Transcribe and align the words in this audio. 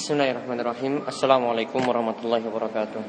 Bismillahirrahmanirrahim 0.00 1.04
Assalamualaikum 1.04 1.84
warahmatullahi 1.84 2.40
wabarakatuh 2.48 3.04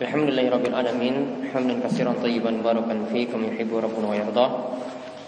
Alhamdulillahirabbil 0.00 0.72
alamin 0.72 1.44
hamdan 1.52 1.84
katsiran 1.84 2.16
tayyiban 2.24 2.64
barakan 2.64 3.04
fi 3.12 3.28
kama 3.28 3.52
yuhibbu 3.52 3.84
rabbuna 3.84 4.06
wa 4.08 4.16
yarda 4.16 4.46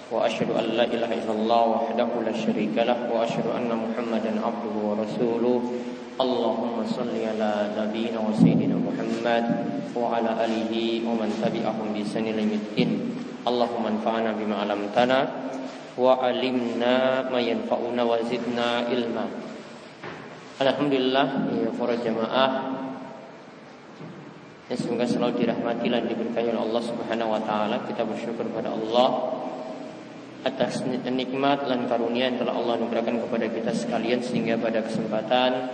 wa 0.09 0.25
asyhadu 0.25 0.57
an 0.57 0.65
la 0.81 0.89
ilaha 0.89 1.13
illallah 1.13 1.65
wahdahu 1.77 2.25
la 2.25 2.33
syarika 2.33 2.89
lah 2.89 3.05
wa 3.05 3.21
asyhadu 3.21 3.53
anna 3.53 3.77
muhammadan 3.77 4.41
abduhu 4.41 4.81
wa 4.81 4.97
rasuluh 4.97 5.61
Allahumma 6.17 6.89
salli 6.89 7.29
ala 7.29 7.69
nabiyyina 7.77 8.17
wa 8.17 8.33
sayyidina 8.33 8.81
Muhammad 8.81 9.45
wa 9.93 10.09
ala 10.09 10.41
alihi 10.41 11.05
wa 11.05 11.21
man 11.21 11.29
tabi'ahum 11.37 11.93
bi 11.93 12.01
ihsan 12.01 12.25
ila 12.33 12.41
Allahumma 13.45 13.93
anfa'na 13.93 14.33
bima 14.33 14.65
'allamtana 14.65 15.53
'allimna 15.99 17.29
ma 17.29 17.39
yanfa'una 17.41 18.03
wa 18.07 18.17
zidna 18.25 18.89
ilma. 18.89 19.27
Alhamdulillah 20.63 21.27
ya 21.53 21.71
para 21.75 21.95
jamaah. 21.99 22.53
Yang 24.71 24.89
semoga 24.89 25.05
selalu 25.05 25.45
dirahmati 25.45 25.87
dan 25.91 26.09
diberkahi 26.09 26.49
oleh 26.55 26.63
Allah 26.65 26.83
Subhanahu 26.87 27.35
wa 27.35 27.41
taala. 27.45 27.77
Kita 27.85 28.09
bersyukur 28.09 28.49
kepada 28.49 28.73
Allah 28.73 29.09
atas 30.43 30.83
nikmat 30.87 31.71
dan 31.71 31.87
karunia 31.87 32.27
yang 32.27 32.43
telah 32.43 32.59
Allah 32.59 32.75
anugerahkan 32.83 33.15
kepada 33.15 33.47
kita 33.47 33.73
sekalian 33.79 34.27
sehingga 34.27 34.59
pada 34.59 34.83
kesempatan 34.83 35.71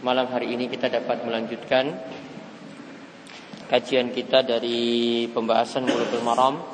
malam 0.00 0.28
hari 0.32 0.56
ini 0.56 0.72
kita 0.72 0.88
dapat 0.88 1.28
melanjutkan 1.28 1.92
kajian 3.68 4.16
kita 4.16 4.44
dari 4.44 5.24
pembahasan 5.28 5.84
Bulughul 5.84 6.24
Maram 6.24 6.73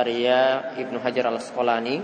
karya 0.00 0.72
Ibnu 0.80 0.96
Hajar 0.96 1.28
Al 1.28 1.36
Asqalani. 1.36 2.00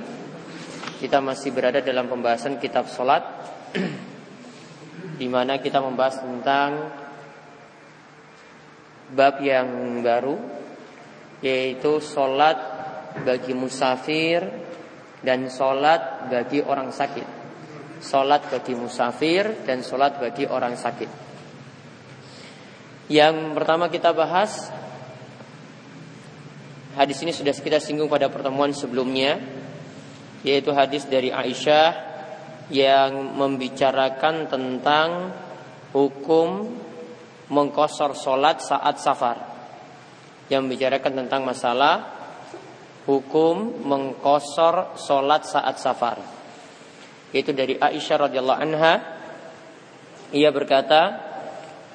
Kita 1.01 1.25
masih 1.25 1.49
berada 1.49 1.81
dalam 1.81 2.13
pembahasan 2.13 2.61
kitab 2.61 2.93
salat 2.93 3.25
di 5.21 5.25
mana 5.33 5.57
kita 5.57 5.81
membahas 5.81 6.21
tentang 6.21 6.93
bab 9.17 9.41
yang 9.41 10.05
baru 10.05 10.37
yaitu 11.41 12.05
solat 12.05 12.61
bagi 13.25 13.57
musafir 13.57 14.45
dan 15.25 15.49
solat 15.49 16.29
bagi 16.29 16.61
orang 16.61 16.93
sakit. 16.93 17.29
Solat 18.05 18.53
bagi 18.53 18.77
musafir 18.77 19.65
dan 19.65 19.81
solat 19.81 20.21
bagi 20.21 20.45
orang 20.45 20.77
sakit. 20.77 21.09
Yang 23.09 23.37
pertama 23.57 23.89
kita 23.89 24.13
bahas 24.13 24.69
hadis 26.97 27.21
ini 27.21 27.37
sudah 27.37 27.53
kita 27.53 27.77
singgung 27.77 28.09
pada 28.09 28.33
pertemuan 28.33 28.73
sebelumnya 28.73 29.37
yaitu 30.41 30.73
hadis 30.73 31.05
dari 31.05 31.29
Aisyah 31.29 32.17
yang 32.73 33.37
membicarakan 33.37 34.51
tentang 34.51 35.35
hukum 35.95 36.71
mengkosor 37.53 38.15
solat 38.19 38.59
saat 38.63 38.99
safar. 38.99 39.39
Yang 40.47 40.61
membicarakan 40.67 41.13
tentang 41.27 41.43
masalah 41.47 41.95
hukum 43.07 43.87
mengkosor 43.87 44.99
solat 44.99 45.47
saat 45.47 45.79
safar. 45.79 46.19
Itu 47.31 47.55
dari 47.55 47.79
Aisyah 47.79 48.31
radhiyallahu 48.31 48.61
anha. 48.63 48.95
Ia 50.35 50.51
berkata 50.51 51.23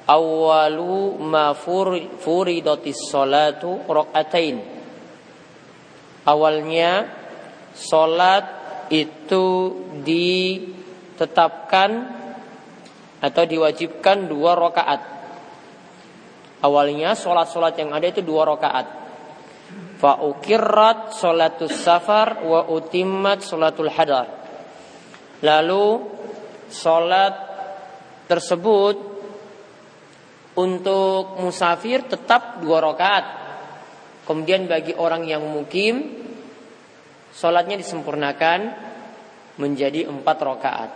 awalu 0.08 1.20
ma 1.20 1.52
furidatis 1.56 3.12
salatu 3.12 3.84
rokaatain 3.88 4.71
awalnya 6.26 7.08
solat 7.72 8.44
itu 8.92 9.76
ditetapkan 10.04 11.90
atau 13.22 13.42
diwajibkan 13.46 14.26
dua 14.26 14.58
rakaat 14.58 15.12
Awalnya 16.62 17.18
sholat-sholat 17.18 17.74
yang 17.74 17.90
ada 17.90 18.06
itu 18.06 18.22
dua 18.22 18.46
rakaat. 18.46 18.86
Fa'ukirrat 19.98 21.18
sholatus 21.18 21.74
safar 21.74 22.46
wa 22.46 22.70
utimmat 22.70 23.42
sholatul 23.42 23.90
hadar. 23.90 24.30
Lalu 25.42 25.86
sholat 26.70 27.34
tersebut 28.30 28.94
untuk 30.54 31.42
musafir 31.42 32.06
tetap 32.06 32.62
dua 32.62 32.78
rakaat. 32.78 33.26
Kemudian 34.22 34.70
bagi 34.70 34.94
orang 34.94 35.26
yang 35.26 35.42
mukim 35.42 36.22
sholatnya 37.34 37.78
disempurnakan 37.80 38.60
menjadi 39.58 40.06
empat 40.06 40.38
rakaat. 40.38 40.90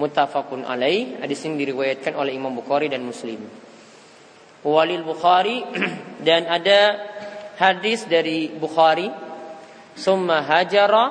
Mutafakun 0.00 0.64
alaih 0.64 1.20
hadis 1.20 1.44
ini 1.44 1.60
diriwayatkan 1.60 2.16
oleh 2.16 2.32
Imam 2.32 2.56
Bukhari 2.56 2.88
dan 2.88 3.04
Muslim 3.04 3.44
walil 4.62 5.02
Bukhari 5.02 5.62
dan 6.26 6.46
ada 6.46 6.80
hadis 7.58 8.06
dari 8.06 8.50
Bukhari 8.50 9.10
summa 9.98 10.40
hajara 10.46 11.04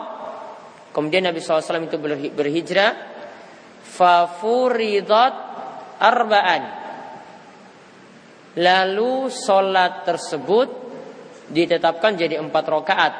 kemudian 0.96 1.28
Nabi 1.28 1.44
SAW 1.44 1.86
itu 1.86 2.00
berhijrah 2.32 2.92
fafuridat 3.86 5.36
arba'an 6.00 6.64
lalu 8.58 9.30
solat 9.30 10.04
tersebut 10.08 10.81
ditetapkan 11.52 12.16
jadi 12.16 12.40
empat 12.40 12.66
rakaat 12.66 13.14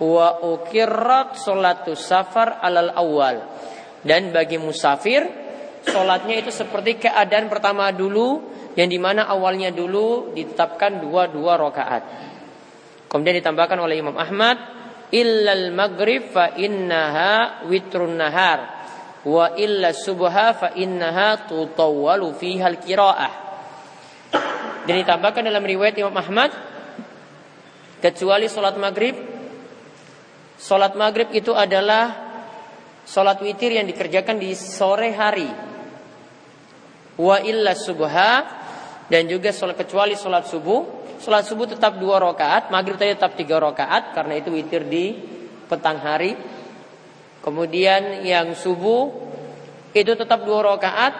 wa 0.00 0.40
ukirrat 0.48 1.36
solatus 1.36 2.00
safar 2.00 2.58
alal 2.64 2.90
awal 2.96 3.36
dan 4.00 4.32
bagi 4.32 4.56
musafir 4.56 5.28
solatnya 5.84 6.40
itu 6.40 6.48
seperti 6.48 6.96
keadaan 7.08 7.52
pertama 7.52 7.92
dulu 7.92 8.40
yang 8.78 8.88
di 8.88 8.96
mana 8.96 9.26
awalnya 9.28 9.74
dulu 9.74 10.32
ditetapkan 10.32 11.02
dua-dua 11.02 11.58
rakaat. 11.58 12.02
Kemudian 13.10 13.42
ditambahkan 13.42 13.78
oleh 13.82 13.98
Imam 13.98 14.14
Ahmad, 14.14 14.56
illal 15.10 15.74
maghrib 15.74 16.30
fa 16.30 16.54
innaha 16.54 17.66
witrun 17.66 18.14
nahar 18.14 18.78
wa 19.26 19.52
illa 19.58 19.90
subha 19.90 20.54
fa 20.54 20.68
innaha 20.78 21.50
tutawwalu 21.50 22.30
fiha 22.38 22.70
al-qiraah. 22.70 23.32
Dan 24.86 24.94
ditambahkan 25.02 25.42
dalam 25.42 25.60
riwayat 25.66 25.98
Imam 25.98 26.14
Ahmad 26.14 26.54
kecuali 28.00 28.48
salat 28.48 28.80
maghrib. 28.80 29.16
Salat 30.60 30.92
maghrib 30.96 31.28
itu 31.32 31.52
adalah 31.56 32.32
salat 33.04 33.40
witir 33.40 33.76
yang 33.76 33.88
dikerjakan 33.88 34.40
di 34.40 34.52
sore 34.56 35.12
hari. 35.12 35.48
Wa 37.20 37.40
illa 37.44 37.76
subha 37.76 38.32
dan 39.12 39.28
juga 39.28 39.52
sholat 39.52 39.76
kecuali 39.76 40.16
sholat 40.16 40.48
subuh. 40.48 40.80
Sholat 41.20 41.44
subuh 41.44 41.68
tetap 41.68 42.00
dua 42.00 42.16
rakaat 42.16 42.72
maghrib 42.72 42.96
tadi 42.96 43.12
tetap 43.12 43.36
tiga 43.36 43.60
rakaat 43.60 44.16
karena 44.16 44.40
itu 44.40 44.48
witir 44.48 44.88
di 44.88 45.12
petang 45.68 46.00
hari. 46.00 46.32
Kemudian 47.44 48.24
yang 48.24 48.56
subuh 48.56 49.28
itu 49.92 50.12
tetap 50.16 50.44
dua 50.48 50.76
rakaat 50.76 51.12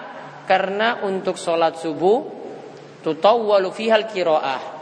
karena 0.48 1.04
untuk 1.04 1.36
sholat 1.36 1.76
subuh 1.76 2.24
tutawwalu 3.04 3.72
fihal 3.72 4.08
kiroah 4.08 4.79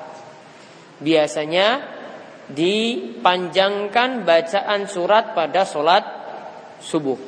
biasanya 0.99 1.99
dipanjangkan 2.49 4.25
bacaan 4.25 4.89
surat 4.89 5.37
pada 5.37 5.69
sholat 5.69 6.05
subuh. 6.81 7.19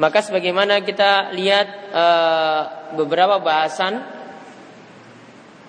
Maka 0.00 0.24
sebagaimana 0.24 0.80
kita 0.80 1.36
lihat 1.36 1.68
e, 1.92 2.04
beberapa 2.96 3.36
bahasan 3.36 4.00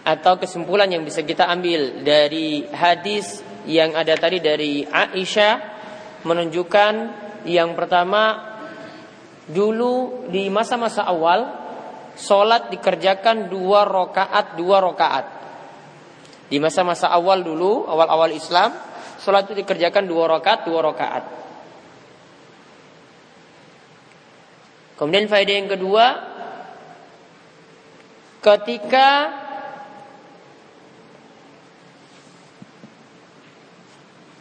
atau 0.08 0.40
kesimpulan 0.40 0.88
yang 0.88 1.04
bisa 1.04 1.22
kita 1.22 1.52
ambil 1.52 2.02
dari 2.02 2.64
hadis 2.72 3.44
yang 3.68 3.94
ada 3.94 4.16
tadi 4.16 4.40
dari 4.40 4.88
Aisyah 4.88 5.54
menunjukkan 6.24 6.94
yang 7.46 7.76
pertama 7.76 8.56
dulu 9.52 10.26
di 10.32 10.48
masa-masa 10.48 11.06
awal 11.06 11.46
sholat 12.16 12.72
dikerjakan 12.72 13.52
dua 13.52 13.84
rokaat 13.84 14.56
dua 14.58 14.80
rokaat 14.80 15.41
di 16.52 16.60
masa-masa 16.60 17.08
awal 17.08 17.40
dulu 17.40 17.88
awal-awal 17.88 18.36
Islam 18.36 18.76
sholat 19.24 19.48
itu 19.48 19.64
dikerjakan 19.64 20.04
dua 20.04 20.28
rokaat 20.28 20.68
dua 20.68 20.80
rokaat 20.84 21.24
Kemudian 25.02 25.26
faedah 25.26 25.56
yang 25.58 25.66
kedua, 25.66 26.06
ketika 28.38 29.34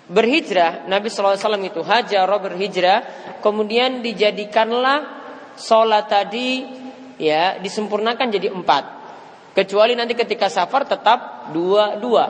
berhijrah, 0.05 0.85
Nabi 0.85 1.09
SAW 1.09 1.41
itu 1.65 1.81
hajar 1.81 2.29
berhijrah, 2.29 3.09
kemudian 3.41 4.05
dijadikanlah 4.05 5.01
sholat 5.57 6.13
tadi 6.13 6.69
ya 7.17 7.57
disempurnakan 7.57 8.29
jadi 8.29 8.53
empat. 8.53 9.00
Kecuali 9.51 9.99
nanti 9.99 10.15
ketika 10.15 10.47
safar 10.47 10.87
tetap 10.87 11.51
dua 11.51 11.99
dua. 11.99 12.25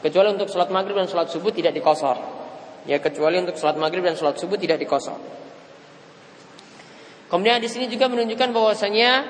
Kecuali 0.00 0.32
untuk 0.34 0.48
sholat 0.50 0.72
maghrib 0.72 0.98
dan 0.98 1.06
sholat 1.06 1.28
subuh 1.30 1.52
tidak 1.52 1.76
dikosor. 1.76 2.18
Ya 2.88 2.98
kecuali 2.98 3.38
untuk 3.38 3.54
sholat 3.54 3.78
maghrib 3.78 4.02
dan 4.02 4.18
sholat 4.18 4.40
subuh 4.40 4.58
tidak 4.58 4.80
dikosor. 4.82 5.20
Kemudian 7.30 7.64
di 7.64 7.70
sini 7.70 7.88
juga 7.88 8.12
menunjukkan 8.12 8.48
bahwasanya 8.52 9.24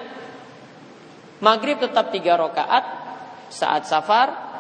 maghrib 1.39 1.79
tetap 1.79 2.11
tiga 2.11 2.35
rakaat 2.35 2.85
saat 3.53 3.87
safar. 3.87 4.51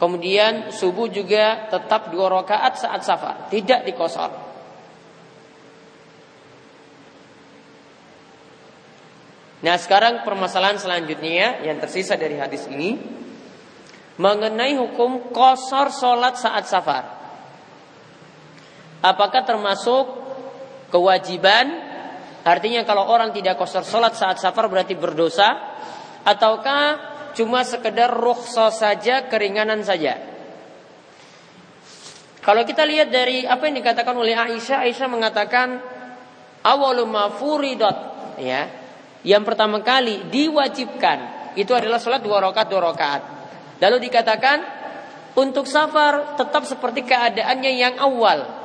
Kemudian 0.00 0.74
subuh 0.74 1.06
juga 1.06 1.70
tetap 1.70 2.10
dua 2.10 2.26
rakaat 2.42 2.74
saat 2.74 3.06
safar, 3.06 3.46
tidak 3.46 3.86
dikosor. 3.86 4.41
Nah 9.62 9.78
sekarang 9.78 10.26
permasalahan 10.26 10.76
selanjutnya 10.78 11.62
yang 11.62 11.78
tersisa 11.78 12.18
dari 12.18 12.34
hadis 12.34 12.66
ini 12.66 12.98
mengenai 14.18 14.74
hukum 14.74 15.30
kosor 15.30 15.94
sholat 15.94 16.34
saat 16.34 16.66
safar. 16.66 17.04
Apakah 19.02 19.46
termasuk 19.46 20.04
kewajiban? 20.90 21.90
Artinya 22.42 22.82
kalau 22.82 23.06
orang 23.06 23.30
tidak 23.30 23.54
kosor 23.54 23.86
sholat 23.86 24.18
saat 24.18 24.42
safar 24.42 24.66
berarti 24.66 24.98
berdosa, 24.98 25.54
ataukah 26.26 26.82
cuma 27.38 27.62
sekedar 27.62 28.10
rukhsah 28.10 28.74
saja, 28.74 29.30
keringanan 29.30 29.86
saja? 29.86 30.18
Kalau 32.42 32.66
kita 32.66 32.82
lihat 32.82 33.14
dari 33.14 33.46
apa 33.46 33.70
yang 33.70 33.78
dikatakan 33.78 34.18
oleh 34.18 34.34
Aisyah, 34.34 34.82
Aisyah 34.90 35.06
mengatakan 35.06 35.78
awalu 36.66 37.06
furidot 37.38 37.94
ya. 38.42 38.81
Yang 39.22 39.42
pertama 39.54 39.78
kali 39.82 40.26
diwajibkan 40.30 41.18
itu 41.54 41.70
adalah 41.70 42.02
sholat 42.02 42.22
dua 42.22 42.42
rakaat 42.42 42.66
dua 42.66 42.80
rakaat. 42.90 43.22
Lalu 43.78 44.10
dikatakan 44.10 44.58
untuk 45.38 45.66
safar 45.66 46.34
tetap 46.34 46.66
seperti 46.66 47.06
keadaannya 47.06 47.72
yang 47.72 47.94
awal. 48.02 48.62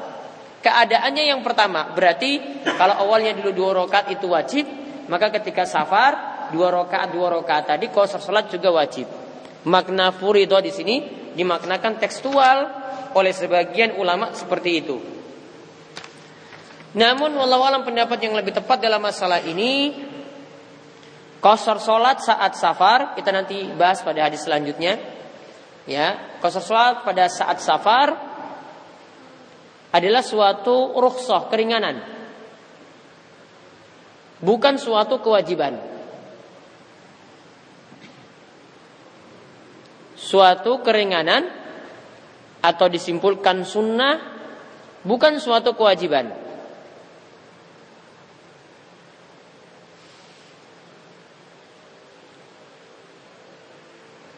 Keadaannya 0.65 1.24
yang 1.30 1.42
pertama 1.45 1.94
berarti 1.94 2.63
kalau 2.75 3.07
awalnya 3.07 3.38
dulu 3.38 3.51
dua 3.54 3.71
rakaat 3.86 4.18
itu 4.18 4.25
wajib, 4.33 4.65
maka 5.07 5.30
ketika 5.38 5.69
safar 5.69 6.50
dua 6.50 6.74
rakaat 6.74 7.13
dua 7.13 7.38
rakaat 7.38 7.77
tadi 7.77 7.94
kosor 7.94 8.19
salat 8.19 8.50
juga 8.50 8.74
wajib. 8.74 9.06
Makna 9.68 10.15
furido 10.15 10.57
di 10.63 10.74
sini 10.74 10.95
dimaknakan 11.38 12.01
tekstual 12.01 12.57
oleh 13.13 13.33
sebagian 13.36 13.94
ulama 14.00 14.33
seperti 14.33 14.69
itu. 14.74 14.98
Namun 16.98 17.36
walau 17.36 17.62
alam 17.62 17.86
pendapat 17.86 18.18
yang 18.25 18.33
lebih 18.33 18.57
tepat 18.57 18.81
dalam 18.81 19.03
masalah 19.03 19.44
ini 19.44 19.94
Kosor 21.38 21.78
sholat 21.78 22.18
saat 22.25 22.57
safar 22.57 23.13
kita 23.13 23.30
nanti 23.30 23.69
bahas 23.78 24.01
pada 24.01 24.25
hadis 24.25 24.42
selanjutnya. 24.42 24.98
Ya, 25.86 26.38
kosor 26.42 26.66
sholat 26.66 27.06
pada 27.06 27.30
saat 27.30 27.62
safar 27.62 28.18
adalah 29.94 30.25
suatu 30.25 30.98
rukhsah 30.98 31.48
keringanan, 31.48 32.04
bukan 34.44 34.75
suatu 34.75 35.24
kewajiban. 35.24 35.80
Suatu 40.18 40.84
keringanan 40.84 41.48
atau 42.60 42.92
disimpulkan 42.92 43.63
sunnah 43.63 44.19
bukan 45.07 45.39
suatu 45.39 45.72
kewajiban. 45.72 46.46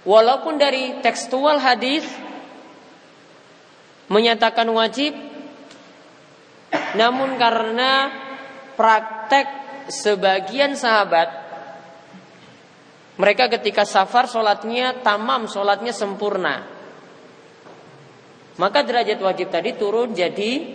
Walaupun 0.09 0.57
dari 0.57 0.97
tekstual 1.06 1.61
hadis 1.61 2.01
menyatakan 4.09 4.65
wajib, 4.73 5.13
namun 6.97 7.38
karena 7.38 8.09
praktek 8.73 9.45
sebagian 9.94 10.73
sahabat 10.73 11.29
mereka 13.21 13.53
ketika 13.53 13.85
safar 13.85 14.25
sholatnya 14.25 14.97
tamam, 15.06 15.45
sholatnya 15.45 15.94
sempurna. 15.94 16.65
Maka 18.57 18.81
derajat 18.81 19.21
wajib 19.21 19.53
tadi 19.53 19.77
turun 19.77 20.17
jadi 20.17 20.73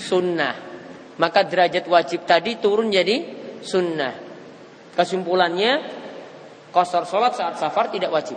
sunnah. 0.00 0.54
Maka 1.20 1.44
derajat 1.44 1.84
wajib 1.92 2.24
tadi 2.24 2.56
turun 2.56 2.88
jadi 2.88 3.20
sunnah. 3.60 4.16
Kesimpulannya 4.96 6.03
Kosor 6.74 7.06
sholat 7.06 7.38
saat 7.38 7.54
safar 7.54 7.86
tidak 7.86 8.10
wajib. 8.10 8.34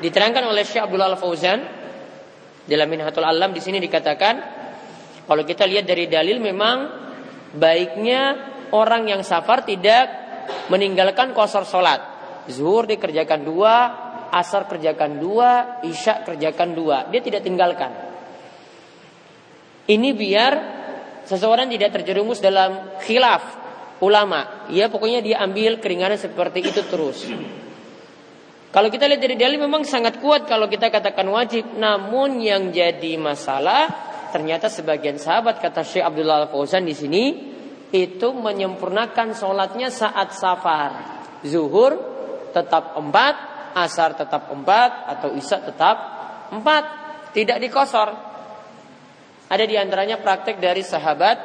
Diterangkan 0.00 0.48
oleh 0.48 0.64
Syekh 0.64 0.88
Abdullah 0.88 1.12
Al-Fauzan 1.12 1.60
dalam 2.64 2.88
Minhatul 2.88 3.28
Alam 3.28 3.52
di 3.52 3.60
sini 3.60 3.76
dikatakan 3.82 4.34
kalau 5.28 5.44
kita 5.44 5.68
lihat 5.68 5.84
dari 5.84 6.08
dalil 6.08 6.40
memang 6.40 6.76
baiknya 7.52 8.22
orang 8.72 9.12
yang 9.12 9.20
safar 9.20 9.68
tidak 9.68 10.08
meninggalkan 10.72 11.36
kosor 11.36 11.68
sholat. 11.68 12.00
Zuhur 12.48 12.88
dikerjakan 12.88 13.44
dua, 13.44 13.76
asar 14.32 14.68
kerjakan 14.68 15.20
dua, 15.20 15.80
isya 15.84 16.24
kerjakan 16.24 16.76
dua. 16.76 17.06
Dia 17.08 17.20
tidak 17.24 17.44
tinggalkan. 17.44 17.92
Ini 19.88 20.12
biar 20.12 20.52
seseorang 21.24 21.68
tidak 21.72 22.00
terjerumus 22.00 22.40
dalam 22.44 23.00
khilaf 23.00 23.42
ulama. 24.04 24.68
Ya 24.68 24.92
pokoknya 24.92 25.24
dia 25.24 25.36
ambil 25.40 25.80
keringanan 25.80 26.20
seperti 26.20 26.60
itu 26.60 26.84
terus. 26.86 27.24
Kalau 28.68 28.92
kita 28.92 29.08
lihat 29.08 29.24
dari 29.24 29.36
dalil 29.40 29.56
memang 29.64 29.80
sangat 29.88 30.20
kuat 30.20 30.44
kalau 30.44 30.68
kita 30.68 30.92
katakan 30.92 31.24
wajib. 31.32 31.64
Namun 31.80 32.40
yang 32.44 32.68
jadi 32.68 33.16
masalah 33.16 33.88
ternyata 34.28 34.68
sebagian 34.68 35.16
sahabat 35.16 35.56
kata 35.64 35.80
Syekh 35.80 36.04
Abdullah 36.04 36.44
Al-Fauzan 36.46 36.84
di 36.84 36.92
sini 36.92 37.24
itu 37.88 38.28
menyempurnakan 38.36 39.32
sholatnya 39.32 39.88
saat 39.88 40.36
safar. 40.36 40.92
Zuhur 41.48 41.96
tetap 42.52 42.92
empat, 43.00 43.34
asar 43.74 44.16
tetap 44.16 44.48
empat 44.52 44.90
atau 45.18 45.34
isya 45.34 45.60
tetap 45.64 45.96
empat, 46.52 46.84
tidak 47.36 47.58
dikosor. 47.60 48.08
Ada 49.48 49.64
di 49.64 49.76
antaranya 49.80 50.20
praktek 50.20 50.60
dari 50.60 50.84
sahabat 50.84 51.36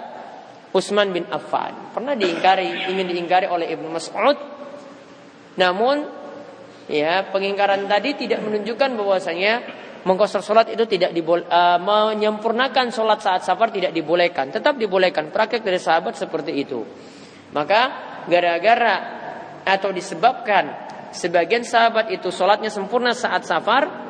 Utsman 0.75 1.13
bin 1.13 1.23
Affan. 1.29 1.93
Pernah 1.95 2.17
diingkari, 2.17 2.91
ingin 2.91 3.07
diingkari 3.07 3.48
oleh 3.48 3.71
Ibnu 3.71 3.88
Mas'ud. 3.88 4.38
Namun 5.55 6.03
ya 6.89 7.29
pengingkaran 7.29 7.86
tadi 7.88 8.17
tidak 8.17 8.43
menunjukkan 8.43 8.89
bahwasanya 8.98 9.53
mengkosor 10.03 10.43
sholat 10.43 10.67
itu 10.74 10.83
tidak 10.89 11.15
diboleh, 11.15 11.48
uh, 11.48 11.79
menyempurnakan 11.79 12.91
sholat 12.91 13.24
saat 13.24 13.48
safar 13.48 13.71
tidak 13.71 13.95
dibolehkan, 13.95 14.51
tetap 14.51 14.75
dibolehkan. 14.75 15.31
Praktek 15.31 15.63
dari 15.63 15.79
sahabat 15.79 16.19
seperti 16.19 16.51
itu. 16.59 16.83
Maka 17.55 17.81
gara-gara 18.27 18.95
atau 19.63 19.89
disebabkan 19.95 20.91
sebagian 21.13 21.62
sahabat 21.63 22.10
itu 22.12 22.34
sholatnya 22.34 22.74
sempurna 22.74 23.13
saat 23.13 23.46
safar. 23.46 24.03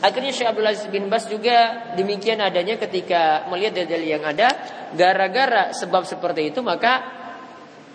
Akhirnya 0.00 0.32
Syekh 0.32 0.48
Abdul 0.48 0.68
Aziz 0.68 0.88
bin 0.88 1.12
Bas 1.12 1.28
juga 1.28 1.92
demikian 1.92 2.40
adanya 2.40 2.80
ketika 2.80 3.46
melihat 3.52 3.84
dalil 3.84 4.16
yang 4.16 4.24
ada. 4.24 4.48
Gara-gara 4.96 5.70
sebab 5.76 6.08
seperti 6.08 6.50
itu 6.50 6.64
maka 6.64 7.04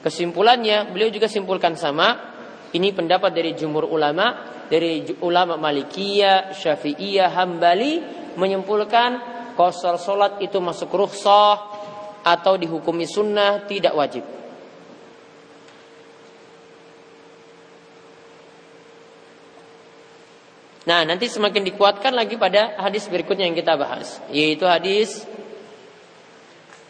kesimpulannya 0.05 0.93
beliau 0.93 1.09
juga 1.09 1.27
simpulkan 1.27 1.75
sama. 1.75 2.33
Ini 2.75 2.91
pendapat 2.91 3.31
dari 3.31 3.55
jumhur 3.55 3.87
ulama, 3.87 4.51
dari 4.67 5.01
ulama 5.23 5.55
Malikiyah, 5.55 6.51
Syafi'iyah, 6.51 7.31
Hambali 7.31 8.03
menyimpulkan 8.35 9.09
kosor 9.55 9.95
sholat 9.95 10.43
itu 10.43 10.59
masuk 10.59 10.91
rukhsah 10.91 11.55
atau 12.21 12.53
dihukumi 12.59 13.07
sunnah 13.07 13.63
tidak 13.65 13.95
wajib. 13.95 14.23
Nah, 20.85 21.01
nanti 21.01 21.25
semakin 21.25 21.65
dikuatkan 21.65 22.13
lagi 22.13 22.37
pada 22.37 22.77
hadis 22.77 23.09
berikutnya 23.09 23.49
yang 23.49 23.57
kita 23.57 23.73
bahas, 23.73 24.21
yaitu 24.29 24.69
hadis 24.69 25.25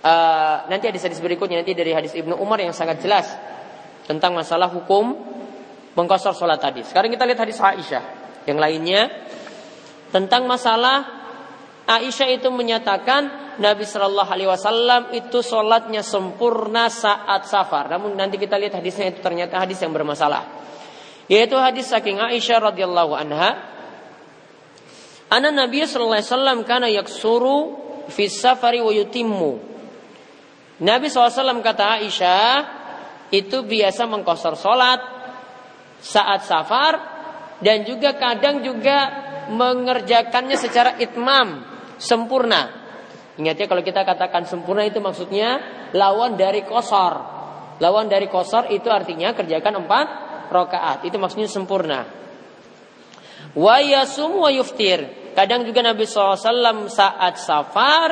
uh, 0.03 0.67
nanti 0.67 0.91
hadis-hadis 0.91 1.23
berikutnya 1.23 1.63
nanti 1.63 1.71
dari 1.71 1.95
hadis 1.95 2.11
Ibnu 2.11 2.35
Umar 2.35 2.59
yang 2.59 2.75
sangat 2.75 2.99
jelas 2.99 3.31
tentang 4.03 4.35
masalah 4.35 4.67
hukum 4.67 5.15
mengkosor 5.95 6.35
sholat 6.35 6.59
tadi. 6.59 6.83
Sekarang 6.83 7.07
kita 7.07 7.23
lihat 7.23 7.39
hadis 7.39 7.55
Aisyah 7.55 8.03
yang 8.45 8.59
lainnya 8.59 9.09
tentang 10.11 10.43
masalah 10.43 11.23
Aisyah 11.87 12.35
itu 12.35 12.51
menyatakan 12.51 13.55
Nabi 13.63 13.87
Shallallahu 13.87 14.27
Alaihi 14.27 14.49
Wasallam 14.51 15.01
itu 15.15 15.39
sholatnya 15.39 16.03
sempurna 16.03 16.91
saat 16.91 17.47
safar. 17.47 17.87
Namun 17.87 18.19
nanti 18.19 18.35
kita 18.35 18.59
lihat 18.59 18.75
hadisnya 18.75 19.15
itu 19.15 19.23
ternyata 19.23 19.55
hadis 19.63 19.79
yang 19.79 19.95
bermasalah. 19.95 20.43
Yaitu 21.31 21.55
hadis 21.55 21.87
saking 21.87 22.19
Aisyah 22.19 22.73
radhiyallahu 22.73 23.15
anha 23.15 23.74
Ana 25.29 25.49
Nabi 25.49 25.81
sallallahu 25.83 26.21
alaihi 26.21 26.29
wasallam 26.29 26.59
kana 26.63 26.87
yaksuru 26.89 27.57
fi 28.09 28.29
safari 28.29 28.81
wa. 28.81 28.93
Nabi 30.75 31.07
SAW 31.07 31.63
kata 31.63 32.03
Aisyah 32.03 32.55
itu 33.31 33.63
biasa 33.63 34.05
mengkosor 34.11 34.59
sholat 34.59 34.99
saat 36.03 36.43
safar 36.43 36.93
dan 37.63 37.87
juga 37.87 38.11
kadang 38.19 38.59
juga 38.59 39.23
mengerjakannya 39.47 40.57
secara 40.59 40.99
itmam 40.99 41.63
sempurna. 41.95 42.83
Ingat 43.39 43.55
ya 43.55 43.65
kalau 43.67 43.83
kita 43.83 44.03
katakan 44.03 44.43
sempurna 44.47 44.83
itu 44.83 44.99
maksudnya 44.99 45.59
lawan 45.95 46.35
dari 46.35 46.63
kosor. 46.67 47.35
Lawan 47.79 48.07
dari 48.07 48.31
kosor 48.31 48.71
itu 48.71 48.87
artinya 48.87 49.35
kerjakan 49.35 49.83
empat 49.83 50.07
rokaat. 50.51 51.03
Itu 51.07 51.19
maksudnya 51.19 51.47
sempurna. 51.47 52.24
Wa 53.55 53.79
yasum 53.79 54.35
wa 54.43 54.51
yuftir. 54.51 55.31
Kadang 55.35 55.63
juga 55.63 55.83
Nabi 55.83 56.07
SAW 56.07 56.87
saat 56.91 57.39
safar 57.39 58.09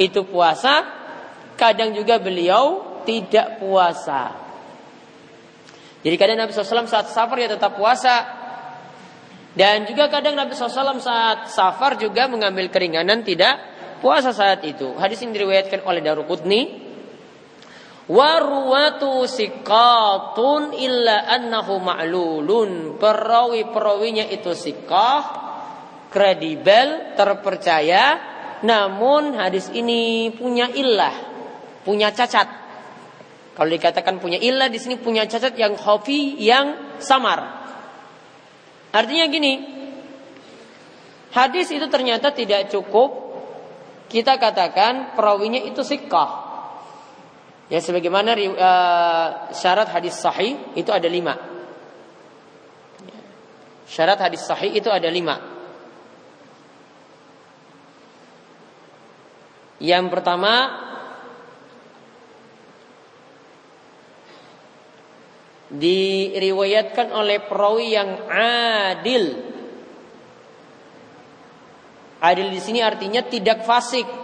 itu 0.00 0.24
puasa 0.24 0.84
kadang 1.56 1.92
juga 1.92 2.16
beliau 2.16 3.00
tidak 3.04 3.60
puasa. 3.60 4.32
Jadi 6.02 6.16
kadang 6.18 6.38
Nabi 6.42 6.50
SAW 6.50 6.88
saat 6.88 7.08
safar 7.12 7.36
ya 7.38 7.48
tetap 7.52 7.78
puasa. 7.78 8.40
Dan 9.52 9.84
juga 9.84 10.08
kadang 10.08 10.32
Nabi 10.32 10.56
SAW 10.56 10.96
saat 10.96 11.52
safar 11.52 12.00
juga 12.00 12.24
mengambil 12.24 12.72
keringanan 12.72 13.20
tidak 13.20 13.60
puasa 14.00 14.32
saat 14.32 14.64
itu. 14.64 14.96
Hadis 14.96 15.20
ini 15.22 15.36
diriwayatkan 15.36 15.84
oleh 15.84 16.00
Daruqutni. 16.00 16.91
Waruwatu 18.10 19.26
sikatun 19.28 20.74
illa 20.74 21.28
annahu 21.30 21.78
ma'lulun. 21.78 22.98
Perawi-perawinya 22.98 24.26
itu 24.26 24.54
sikah, 24.54 25.22
kredibel, 26.10 27.14
terpercaya. 27.14 28.30
Namun 28.62 29.38
hadis 29.38 29.70
ini 29.74 30.30
punya 30.34 30.70
illah 30.70 31.32
punya 31.82 32.14
cacat. 32.14 32.48
Kalau 33.52 33.68
dikatakan 33.68 34.16
punya 34.16 34.40
ilah 34.40 34.72
di 34.72 34.80
sini 34.80 34.96
punya 34.96 35.28
cacat 35.28 35.52
yang 35.58 35.76
hobi 35.76 36.40
yang 36.40 36.96
samar. 37.02 37.60
Artinya 38.96 39.28
gini, 39.28 39.52
hadis 41.36 41.68
itu 41.68 41.84
ternyata 41.92 42.32
tidak 42.32 42.72
cukup 42.72 43.12
kita 44.08 44.40
katakan 44.40 45.12
perawinya 45.12 45.60
itu 45.60 45.84
sikah. 45.84 46.51
Ya 47.72 47.80
sebagaimana 47.80 48.36
uh, 48.36 49.28
syarat 49.56 49.88
hadis 49.88 50.20
sahih 50.20 50.60
itu 50.76 50.92
ada 50.92 51.08
lima. 51.08 51.40
Syarat 53.88 54.20
hadis 54.20 54.44
sahih 54.44 54.76
itu 54.76 54.92
ada 54.92 55.08
lima. 55.08 55.40
Yang 59.80 60.04
pertama 60.12 60.52
diriwayatkan 65.72 67.08
oleh 67.08 67.40
perawi 67.40 67.96
yang 67.96 68.20
adil. 68.92 69.24
Adil 72.20 72.52
di 72.52 72.60
sini 72.60 72.84
artinya 72.84 73.24
tidak 73.24 73.64
fasik. 73.64 74.21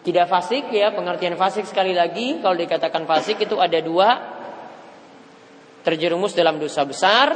Tidak 0.00 0.26
fasik 0.26 0.72
ya, 0.72 0.96
pengertian 0.96 1.36
fasik 1.36 1.68
sekali 1.68 1.92
lagi 1.92 2.40
kalau 2.40 2.56
dikatakan 2.56 3.04
fasik 3.04 3.44
itu 3.44 3.60
ada 3.60 3.76
dua 3.84 4.08
terjerumus 5.84 6.32
dalam 6.32 6.56
dosa 6.56 6.88
besar 6.88 7.28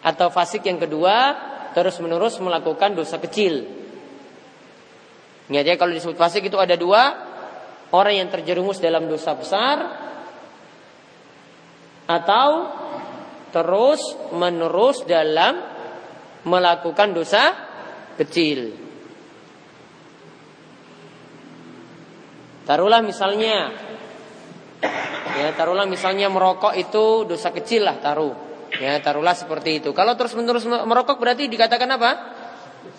atau 0.00 0.28
fasik 0.32 0.64
yang 0.64 0.80
kedua 0.80 1.16
terus 1.76 2.00
menerus 2.00 2.40
melakukan 2.40 2.96
dosa 2.96 3.20
kecil. 3.20 3.68
Ya 5.52 5.76
kalau 5.76 5.92
disebut 5.92 6.16
fasik 6.16 6.48
itu 6.48 6.56
ada 6.56 6.72
dua 6.80 7.12
orang 7.92 8.24
yang 8.24 8.28
terjerumus 8.32 8.80
dalam 8.80 9.04
dosa 9.04 9.36
besar 9.36 9.76
atau 12.08 12.48
terus 13.52 14.00
menerus 14.32 15.04
dalam 15.04 15.60
melakukan 16.48 17.12
dosa 17.12 17.52
kecil. 18.16 18.91
Taruhlah 22.62 23.02
misalnya 23.02 23.74
ya 25.32 25.48
taruhlah 25.56 25.88
misalnya 25.88 26.30
merokok 26.30 26.74
itu 26.78 27.26
dosa 27.26 27.50
kecil 27.50 27.86
lah 27.86 27.98
taruh. 27.98 28.34
Ya 28.78 28.96
taruhlah 29.04 29.36
seperti 29.36 29.84
itu. 29.84 29.90
Kalau 29.92 30.16
terus 30.16 30.32
menerus 30.32 30.64
merokok 30.64 31.20
berarti 31.20 31.50
dikatakan 31.50 31.88
apa? 31.92 32.10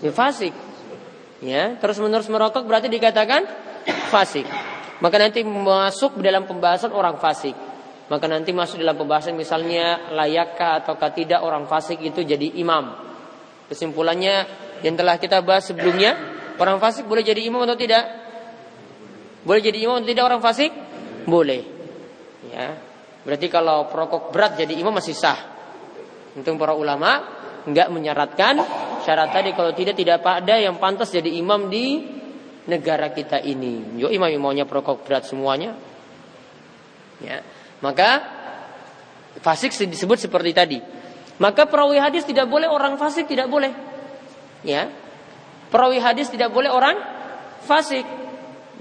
Ya 0.04 0.12
fasik 0.12 0.54
ya 1.44 1.76
terus 1.78 2.00
menerus 2.00 2.32
merokok 2.32 2.64
berarti 2.64 2.88
dikatakan 2.88 3.44
fasik 4.08 4.48
maka 5.04 5.20
nanti 5.20 5.44
masuk 5.44 6.24
dalam 6.24 6.48
pembahasan 6.48 6.96
orang 6.96 7.20
fasik 7.20 7.54
maka 8.08 8.26
nanti 8.32 8.56
masuk 8.56 8.80
dalam 8.80 8.96
pembahasan 8.96 9.36
misalnya 9.36 10.16
layakkah 10.16 10.84
ataukah 10.84 11.12
tidak 11.12 11.44
orang 11.44 11.68
fasik 11.68 12.00
itu 12.00 12.24
jadi 12.24 12.56
imam 12.64 12.96
kesimpulannya 13.68 14.48
yang 14.88 14.96
telah 14.96 15.20
kita 15.20 15.44
bahas 15.44 15.68
sebelumnya 15.68 16.16
orang 16.56 16.80
fasik 16.80 17.04
boleh 17.04 17.28
jadi 17.28 17.44
imam 17.44 17.68
atau 17.68 17.76
tidak 17.76 18.23
boleh 19.44 19.62
jadi 19.62 19.78
imam 19.88 20.04
tidak 20.04 20.24
orang 20.28 20.42
fasik 20.42 20.72
boleh 21.28 21.62
ya 22.52 22.68
berarti 23.24 23.48
kalau 23.48 23.88
perokok 23.88 24.32
berat 24.32 24.60
jadi 24.60 24.74
imam 24.76 24.96
masih 24.96 25.16
sah 25.16 25.40
untuk 26.36 26.58
para 26.58 26.74
ulama 26.76 27.24
nggak 27.64 27.88
menyaratkan 27.92 28.60
syarat 29.04 29.32
tadi 29.32 29.56
kalau 29.56 29.72
tidak 29.72 29.96
tidak 29.96 30.24
ada 30.24 30.56
yang 30.60 30.80
pantas 30.80 31.12
jadi 31.12 31.32
imam 31.40 31.72
di 31.72 32.14
negara 32.68 33.12
kita 33.12 33.44
ini. 33.44 34.00
Yo 34.00 34.08
imam 34.08 34.32
maunya 34.40 34.64
perokok 34.64 35.04
berat 35.04 35.28
semuanya. 35.28 35.76
Ya. 37.20 37.44
Maka 37.84 38.24
fasik 39.44 39.76
disebut 39.76 40.20
seperti 40.20 40.52
tadi. 40.56 40.80
Maka 41.42 41.68
perawi 41.68 42.00
hadis 42.00 42.24
tidak 42.24 42.48
boleh 42.48 42.72
orang 42.72 42.96
fasik 42.96 43.28
tidak 43.28 43.52
boleh. 43.52 43.74
Ya. 44.64 44.88
Perawi 45.68 46.00
hadis 46.00 46.32
tidak 46.32 46.54
boleh 46.56 46.72
orang 46.72 46.96
fasik. 47.68 48.06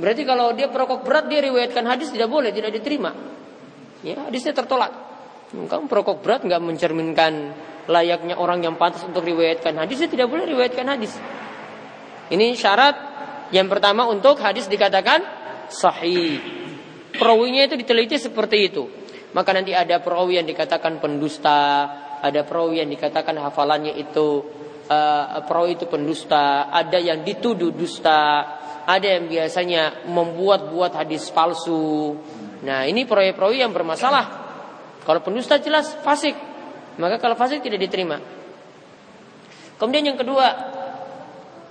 Berarti 0.00 0.22
kalau 0.24 0.56
dia 0.56 0.72
perokok 0.72 1.04
berat 1.04 1.28
dia 1.28 1.44
riwayatkan 1.44 1.84
hadis 1.84 2.08
tidak 2.08 2.32
boleh, 2.32 2.48
tidak 2.54 2.72
diterima. 2.72 3.12
Ya, 4.00 4.18
hadisnya 4.24 4.56
tertolak. 4.56 4.92
Kamu 5.52 5.84
perokok 5.84 6.24
berat 6.24 6.48
nggak 6.48 6.62
mencerminkan 6.64 7.52
layaknya 7.86 8.40
orang 8.40 8.64
yang 8.64 8.80
pantas 8.80 9.04
untuk 9.04 9.26
riwayatkan 9.26 9.76
hadis, 9.76 10.00
dia 10.00 10.10
tidak 10.10 10.32
boleh 10.32 10.48
riwayatkan 10.48 10.86
hadis. 10.88 11.12
Ini 12.32 12.56
syarat 12.56 12.96
yang 13.52 13.68
pertama 13.68 14.08
untuk 14.08 14.40
hadis 14.40 14.64
dikatakan 14.64 15.20
sahih. 15.68 16.40
Perawinya 17.12 17.68
itu 17.68 17.76
diteliti 17.76 18.16
seperti 18.16 18.72
itu. 18.72 18.88
Maka 19.36 19.52
nanti 19.52 19.76
ada 19.76 20.00
perawi 20.00 20.40
yang 20.40 20.48
dikatakan 20.48 21.00
pendusta, 21.00 21.88
ada 22.20 22.40
perawi 22.44 22.80
yang 22.84 22.88
dikatakan 22.88 23.36
hafalannya 23.40 23.96
itu 23.96 24.44
uh, 24.88 25.42
perawi 25.46 25.78
itu 25.78 25.86
pendusta, 25.86 26.70
ada 26.70 26.98
yang 26.98 27.22
dituduh 27.22 27.70
dusta, 27.70 28.46
ada 28.86 29.06
yang 29.06 29.30
biasanya 29.30 30.06
membuat-buat 30.10 30.98
hadis 30.98 31.30
palsu. 31.30 32.18
Nah, 32.62 32.86
ini 32.86 33.06
perawi-perawi 33.06 33.62
yang 33.62 33.74
bermasalah. 33.74 34.42
Kalau 35.02 35.20
pendusta 35.22 35.58
jelas 35.58 35.90
fasik, 36.02 36.34
maka 36.98 37.18
kalau 37.18 37.34
fasik 37.34 37.62
tidak 37.62 37.82
diterima. 37.82 38.22
Kemudian 39.78 40.14
yang 40.14 40.18
kedua, 40.18 40.46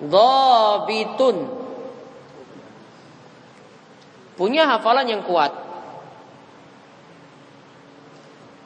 dhabitun. 0.03 1.63
Punya 4.35 4.67
hafalan 4.67 5.07
yang 5.07 5.23
kuat. 5.23 5.53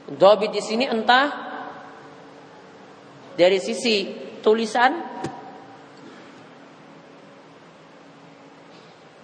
Dhabit 0.05 0.53
di 0.53 0.61
sini 0.61 0.85
entah 0.85 1.29
dari 3.35 3.59
sisi 3.59 4.24
tulisan 4.45 5.01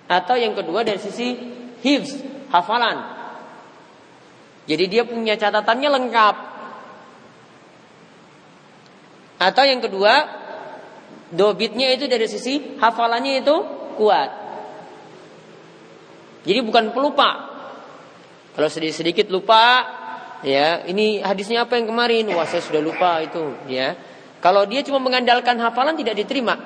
atau 0.10 0.36
yang 0.36 0.58
kedua 0.58 0.82
dari 0.82 0.98
sisi 0.98 1.38
hifz, 1.86 2.20
hafalan. 2.50 3.22
Jadi 4.68 4.84
dia 4.92 5.08
punya 5.08 5.40
catatannya 5.40 5.90
lengkap. 5.90 6.36
Atau 9.42 9.64
yang 9.66 9.82
kedua, 9.82 10.14
dobitnya 11.32 11.96
itu 11.96 12.12
dari 12.12 12.28
sisi 12.28 12.78
hafalannya 12.78 13.42
itu 13.42 13.56
kuat. 13.96 14.30
Jadi 16.44 16.60
bukan 16.62 16.92
pelupa. 16.92 17.50
Kalau 18.52 18.68
sedikit-sedikit 18.68 19.32
lupa, 19.32 19.88
ya 20.44 20.84
ini 20.86 21.24
hadisnya 21.24 21.64
apa 21.64 21.80
yang 21.80 21.88
kemarin? 21.88 22.30
Wah 22.36 22.46
saya 22.46 22.62
sudah 22.62 22.84
lupa 22.84 23.24
itu, 23.24 23.56
ya. 23.72 23.96
Kalau 24.42 24.66
dia 24.66 24.82
cuma 24.82 24.98
mengandalkan 24.98 25.56
hafalan 25.62 25.94
tidak 25.96 26.18
diterima. 26.18 26.58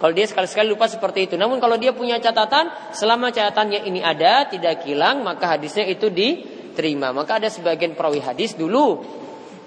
Kalau 0.00 0.12
dia 0.16 0.24
sekali-sekali 0.24 0.68
lupa 0.68 0.88
seperti 0.88 1.28
itu. 1.28 1.34
Namun 1.36 1.60
kalau 1.60 1.76
dia 1.76 1.92
punya 1.92 2.16
catatan, 2.20 2.92
selama 2.92 3.32
catatannya 3.32 3.84
ini 3.84 4.00
ada, 4.00 4.48
tidak 4.48 4.84
hilang, 4.84 5.20
maka 5.20 5.56
hadisnya 5.56 5.88
itu 5.88 6.08
diterima. 6.08 7.12
Maka 7.12 7.36
ada 7.36 7.48
sebagian 7.52 7.92
perawi 7.92 8.20
hadis 8.20 8.56
dulu 8.56 9.20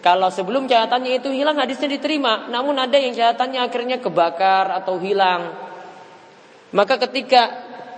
Kalau 0.03 0.27
sebelum 0.27 0.67
catatannya 0.67 1.23
itu 1.23 1.31
hilang 1.31 1.55
hadisnya 1.55 1.87
diterima, 1.95 2.51
namun 2.51 2.75
ada 2.75 2.99
yang 2.99 3.15
catatannya 3.15 3.63
akhirnya 3.63 3.97
kebakar 4.03 4.83
atau 4.83 4.99
hilang. 4.99 5.55
Maka 6.75 6.99
ketika 7.07 7.41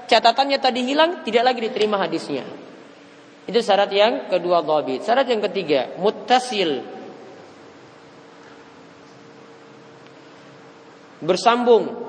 catatannya 0.05 0.61
tadi 0.61 0.85
hilang, 0.85 1.25
tidak 1.25 1.49
lagi 1.49 1.65
diterima 1.65 1.97
hadisnya. 1.97 2.45
Itu 3.49 3.57
syarat 3.57 3.89
yang 3.89 4.29
kedua 4.29 4.61
dhabit. 4.61 5.01
Syarat 5.01 5.25
yang 5.25 5.41
ketiga, 5.49 5.97
muttasil. 5.97 6.85
Bersambung. 11.21 12.03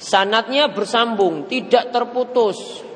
Sanatnya 0.00 0.72
bersambung, 0.72 1.44
tidak 1.44 1.92
terputus. 1.92 2.88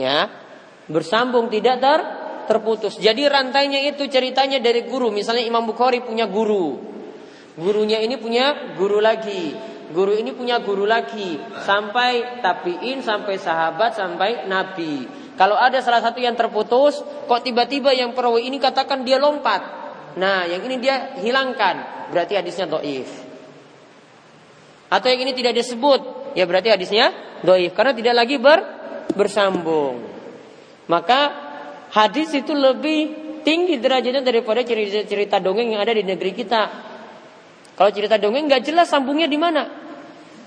ya 0.00 0.32
bersambung 0.88 1.52
tidak 1.52 1.76
ter 1.78 2.00
terputus. 2.50 2.98
Jadi 2.98 3.30
rantainya 3.30 3.78
itu 3.86 4.10
ceritanya 4.10 4.58
dari 4.58 4.82
guru. 4.88 5.14
Misalnya 5.14 5.46
Imam 5.46 5.62
Bukhari 5.62 6.02
punya 6.02 6.26
guru. 6.26 6.82
Gurunya 7.54 8.02
ini 8.02 8.18
punya 8.18 8.74
guru 8.74 8.98
lagi. 8.98 9.54
Guru 9.90 10.14
ini 10.14 10.30
punya 10.30 10.62
guru 10.62 10.86
lagi. 10.86 11.38
Sampai 11.66 12.42
tapiin, 12.42 13.02
sampai 13.02 13.34
sahabat, 13.36 13.98
sampai 13.98 14.46
nabi. 14.46 15.06
Kalau 15.34 15.56
ada 15.56 15.80
salah 15.82 16.04
satu 16.04 16.20
yang 16.20 16.36
terputus, 16.36 17.00
kok 17.00 17.40
tiba-tiba 17.42 17.90
yang 17.90 18.14
perawi 18.14 18.46
ini 18.46 18.60
katakan 18.60 19.02
dia 19.02 19.18
lompat. 19.18 19.62
Nah, 20.20 20.46
yang 20.46 20.62
ini 20.62 20.76
dia 20.78 21.16
hilangkan. 21.18 22.08
Berarti 22.14 22.38
hadisnya 22.38 22.66
doif. 22.66 23.08
Atau 24.90 25.06
yang 25.10 25.22
ini 25.22 25.32
tidak 25.34 25.54
disebut. 25.58 26.34
Ya 26.34 26.44
berarti 26.46 26.70
hadisnya 26.70 27.14
doif. 27.46 27.74
Karena 27.74 27.94
tidak 27.94 28.14
lagi 28.14 28.36
ber 28.36 28.58
bersambung. 29.14 30.02
Maka 30.90 31.20
hadis 31.94 32.34
itu 32.34 32.50
lebih 32.50 33.00
tinggi 33.46 33.78
derajatnya 33.78 34.26
daripada 34.26 34.60
cerita-cerita 34.66 35.38
dongeng 35.38 35.70
yang 35.70 35.80
ada 35.82 35.94
di 35.94 36.02
negeri 36.02 36.34
kita. 36.34 36.89
Kalau 37.80 37.96
cerita 37.96 38.20
dongeng 38.20 38.44
nggak 38.44 38.60
jelas 38.60 38.92
sambungnya 38.92 39.24
di 39.24 39.40
mana. 39.40 39.64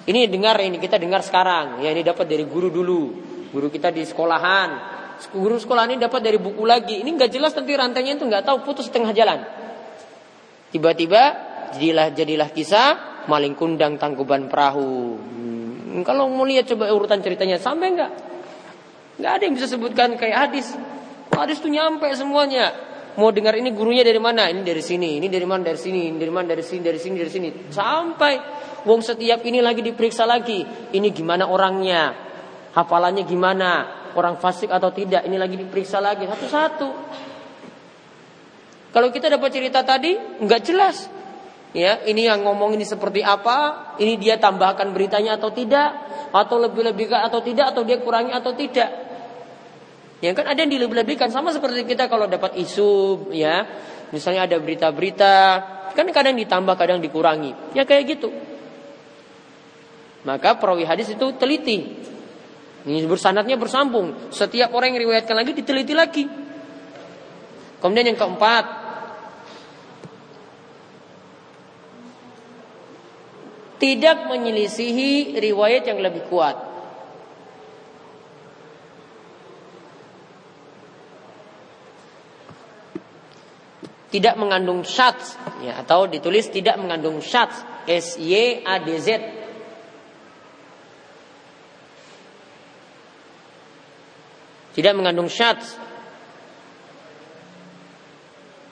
Ini 0.06 0.30
dengar 0.30 0.62
ini 0.62 0.78
kita 0.78 1.02
dengar 1.02 1.26
sekarang. 1.26 1.82
Ya 1.82 1.90
ini 1.90 2.06
dapat 2.06 2.30
dari 2.30 2.46
guru 2.46 2.70
dulu. 2.70 3.02
Guru 3.50 3.74
kita 3.74 3.90
di 3.90 4.06
sekolahan. 4.06 4.70
Guru 5.34 5.58
sekolah 5.58 5.90
ini 5.90 5.98
dapat 5.98 6.22
dari 6.22 6.38
buku 6.38 6.62
lagi. 6.62 7.02
Ini 7.02 7.10
nggak 7.10 7.34
jelas 7.34 7.58
nanti 7.58 7.74
rantainya 7.74 8.22
itu 8.22 8.30
nggak 8.30 8.46
tahu 8.46 8.62
putus 8.62 8.86
tengah 8.94 9.10
jalan. 9.18 9.50
Tiba-tiba 10.70 11.22
jadilah 11.74 12.14
jadilah 12.14 12.50
kisah 12.54 13.26
maling 13.26 13.58
kundang 13.58 13.98
tangkuban 13.98 14.46
perahu. 14.46 15.18
Hmm, 15.18 16.06
kalau 16.06 16.30
mau 16.30 16.46
lihat 16.46 16.70
coba 16.70 16.94
urutan 16.94 17.18
ceritanya 17.26 17.58
sampai 17.58 17.98
nggak? 17.98 18.12
Nggak 19.18 19.32
ada 19.34 19.42
yang 19.42 19.54
bisa 19.58 19.66
sebutkan 19.66 20.22
kayak 20.22 20.38
hadis. 20.38 20.70
Hadis 21.34 21.58
itu 21.58 21.74
nyampe 21.74 22.14
semuanya. 22.14 22.93
Mau 23.14 23.30
dengar 23.30 23.54
ini 23.54 23.70
gurunya 23.70 24.02
dari 24.02 24.18
mana? 24.18 24.50
Ini 24.50 24.66
dari 24.66 24.82
sini. 24.82 25.22
Ini 25.22 25.28
dari 25.30 25.46
mana? 25.46 25.70
Dari 25.70 25.78
sini. 25.78 26.10
Ini 26.10 26.18
dari 26.18 26.34
mana? 26.34 26.50
Dari 26.50 26.66
sini. 26.66 26.82
Dari 26.82 27.00
sini. 27.00 27.16
Dari 27.22 27.32
sini. 27.32 27.50
Sampai 27.70 28.34
wong 28.90 29.06
setiap 29.06 29.46
ini 29.46 29.62
lagi 29.62 29.86
diperiksa 29.86 30.26
lagi. 30.26 30.66
Ini 30.94 31.08
gimana 31.14 31.46
orangnya? 31.46 32.14
Hafalannya 32.74 33.22
gimana? 33.30 33.70
Orang 34.18 34.42
fasik 34.42 34.74
atau 34.74 34.90
tidak? 34.90 35.30
Ini 35.30 35.38
lagi 35.38 35.62
diperiksa 35.62 36.02
lagi 36.02 36.26
satu-satu. 36.26 36.90
Kalau 38.94 39.10
kita 39.10 39.30
dapat 39.30 39.50
cerita 39.50 39.82
tadi, 39.82 40.14
nggak 40.18 40.62
jelas. 40.62 41.10
Ya, 41.74 42.06
ini 42.06 42.30
yang 42.30 42.46
ngomong 42.46 42.78
ini 42.78 42.86
seperti 42.86 43.26
apa? 43.26 43.94
Ini 43.98 44.22
dia 44.22 44.38
tambahkan 44.38 44.94
beritanya 44.94 45.42
atau 45.42 45.50
tidak? 45.50 45.90
Atau 46.30 46.62
lebih-lebihkan 46.62 47.26
atau 47.26 47.42
tidak? 47.42 47.74
Atau 47.74 47.82
dia 47.82 47.98
kurangi 47.98 48.30
atau 48.30 48.54
tidak? 48.54 49.13
Ya 50.24 50.32
kan 50.32 50.48
ada 50.48 50.56
yang 50.64 50.72
dilebih-lebihkan 50.72 51.36
sama 51.36 51.52
seperti 51.52 51.84
kita 51.84 52.08
kalau 52.08 52.32
dapat 52.32 52.56
isu 52.56 53.28
ya. 53.36 53.68
Misalnya 54.16 54.48
ada 54.48 54.56
berita-berita, 54.56 55.36
kan 55.92 56.08
kadang 56.16 56.40
ditambah, 56.40 56.80
kadang 56.80 57.04
dikurangi. 57.04 57.76
Ya 57.76 57.84
kayak 57.84 58.16
gitu. 58.16 58.32
Maka 60.24 60.56
perawi 60.56 60.88
hadis 60.88 61.12
itu 61.12 61.36
teliti. 61.36 62.00
Ini 62.88 63.04
bersanatnya 63.04 63.60
bersambung. 63.60 64.32
Setiap 64.32 64.72
orang 64.72 64.96
yang 64.96 65.12
riwayatkan 65.12 65.36
lagi 65.36 65.52
diteliti 65.52 65.92
lagi. 65.92 66.24
Kemudian 67.84 68.16
yang 68.16 68.20
keempat, 68.20 68.64
tidak 73.76 74.32
menyelisihi 74.32 75.36
riwayat 75.36 75.84
yang 75.92 76.00
lebih 76.00 76.32
kuat. 76.32 76.73
Tidak 84.14 84.38
mengandung 84.38 84.86
syats. 84.86 85.34
Ya, 85.66 85.82
atau 85.82 86.06
ditulis 86.06 86.46
tidak 86.54 86.78
mengandung 86.78 87.18
syats. 87.18 87.58
S 87.90 88.22
Y 88.22 88.62
A 88.62 88.78
D 88.78 88.94
Z. 89.02 89.08
Tidak 94.78 94.94
mengandung 94.94 95.34
syats. 95.34 95.82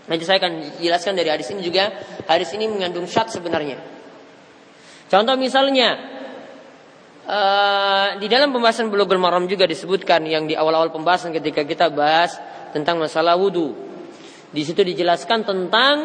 Nanti 0.06 0.24
saya 0.26 0.38
akan 0.38 0.78
jelaskan 0.78 1.18
dari 1.18 1.34
hadis 1.34 1.50
ini 1.50 1.66
juga. 1.66 1.90
Hadis 2.30 2.54
ini 2.54 2.70
mengandung 2.70 3.10
syat 3.10 3.34
sebenarnya. 3.34 3.82
Contoh 5.12 5.36
misalnya 5.36 6.00
uh, 7.28 8.16
di 8.16 8.32
dalam 8.32 8.56
pembahasan 8.56 8.88
Bulughul 8.88 9.20
Maram 9.20 9.44
juga 9.50 9.68
disebutkan 9.68 10.24
yang 10.24 10.48
di 10.48 10.56
awal-awal 10.56 10.88
pembahasan 10.88 11.36
ketika 11.36 11.68
kita 11.68 11.92
bahas 11.92 12.40
tentang 12.72 13.02
masalah 13.02 13.36
wudhu. 13.36 13.91
Di 14.52 14.62
situ 14.68 14.84
dijelaskan 14.84 15.48
tentang 15.48 15.96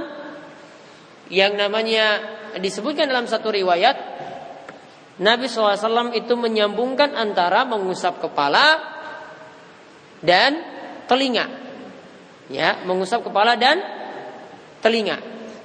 yang 1.27 1.59
namanya 1.59 2.23
disebutkan 2.63 3.11
dalam 3.11 3.27
satu 3.27 3.51
riwayat 3.51 3.97
Nabi 5.17 5.49
SAW 5.49 6.13
itu 6.13 6.37
menyambungkan 6.37 7.17
antara 7.17 7.65
mengusap 7.65 8.21
kepala 8.21 8.79
dan 10.21 10.61
telinga. 11.09 11.49
Ya, 12.47 12.79
mengusap 12.85 13.27
kepala 13.27 13.59
dan 13.59 13.81
telinga. 14.85 15.19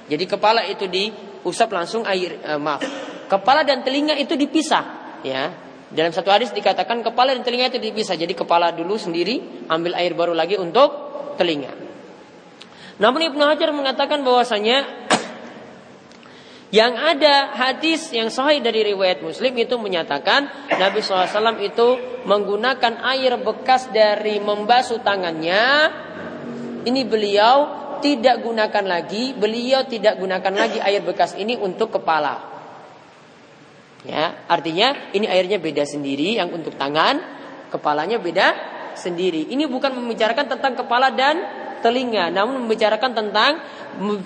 Jadi 0.08 0.24
kepala 0.26 0.66
itu 0.66 0.88
diusap 0.88 1.70
langsung 1.70 2.02
air 2.08 2.40
eh, 2.42 2.58
maaf. 2.58 2.82
Kepala 3.28 3.62
dan 3.62 3.84
telinga 3.86 4.18
itu 4.18 4.34
dipisah, 4.34 5.20
ya. 5.22 5.52
Dalam 5.92 6.10
satu 6.10 6.32
hadis 6.32 6.56
dikatakan 6.56 7.04
kepala 7.04 7.36
dan 7.36 7.44
telinga 7.44 7.68
itu 7.68 7.76
dipisah. 7.76 8.16
Jadi 8.16 8.32
kepala 8.32 8.72
dulu 8.72 8.96
sendiri, 8.96 9.68
ambil 9.68 9.92
air 10.00 10.16
baru 10.16 10.32
lagi 10.32 10.56
untuk 10.56 10.90
telinga. 11.36 11.81
Namun 13.02 13.34
Ibnu 13.34 13.42
Hajar 13.42 13.74
mengatakan 13.74 14.22
bahwasanya 14.22 14.86
yang 16.72 16.94
ada 16.94 17.52
hadis 17.52 18.14
yang 18.14 18.30
sahih 18.30 18.62
dari 18.62 18.94
riwayat 18.94 19.20
Muslim 19.20 19.52
itu 19.58 19.74
menyatakan 19.76 20.48
Nabi 20.70 21.04
SAW 21.04 21.58
itu 21.60 22.00
menggunakan 22.24 23.02
air 23.12 23.36
bekas 23.42 23.90
dari 23.90 24.38
membasuh 24.38 25.02
tangannya. 25.02 25.92
Ini 26.86 27.02
beliau 27.04 27.82
tidak 28.00 28.40
gunakan 28.40 28.84
lagi, 28.88 29.36
beliau 29.36 29.84
tidak 29.84 30.16
gunakan 30.16 30.54
lagi 30.54 30.78
air 30.80 31.04
bekas 31.04 31.36
ini 31.36 31.58
untuk 31.58 31.92
kepala. 31.92 32.40
Ya, 34.08 34.46
artinya 34.48 35.12
ini 35.14 35.28
airnya 35.28 35.60
beda 35.60 35.86
sendiri 35.86 36.40
yang 36.40 36.50
untuk 36.50 36.74
tangan, 36.80 37.20
kepalanya 37.68 38.16
beda 38.16 38.46
sendiri. 38.96 39.52
Ini 39.52 39.68
bukan 39.68 39.94
membicarakan 39.94 40.56
tentang 40.56 40.74
kepala 40.74 41.12
dan 41.14 41.61
telinga, 41.82 42.30
namun 42.30 42.62
membicarakan 42.64 43.12
tentang 43.12 43.58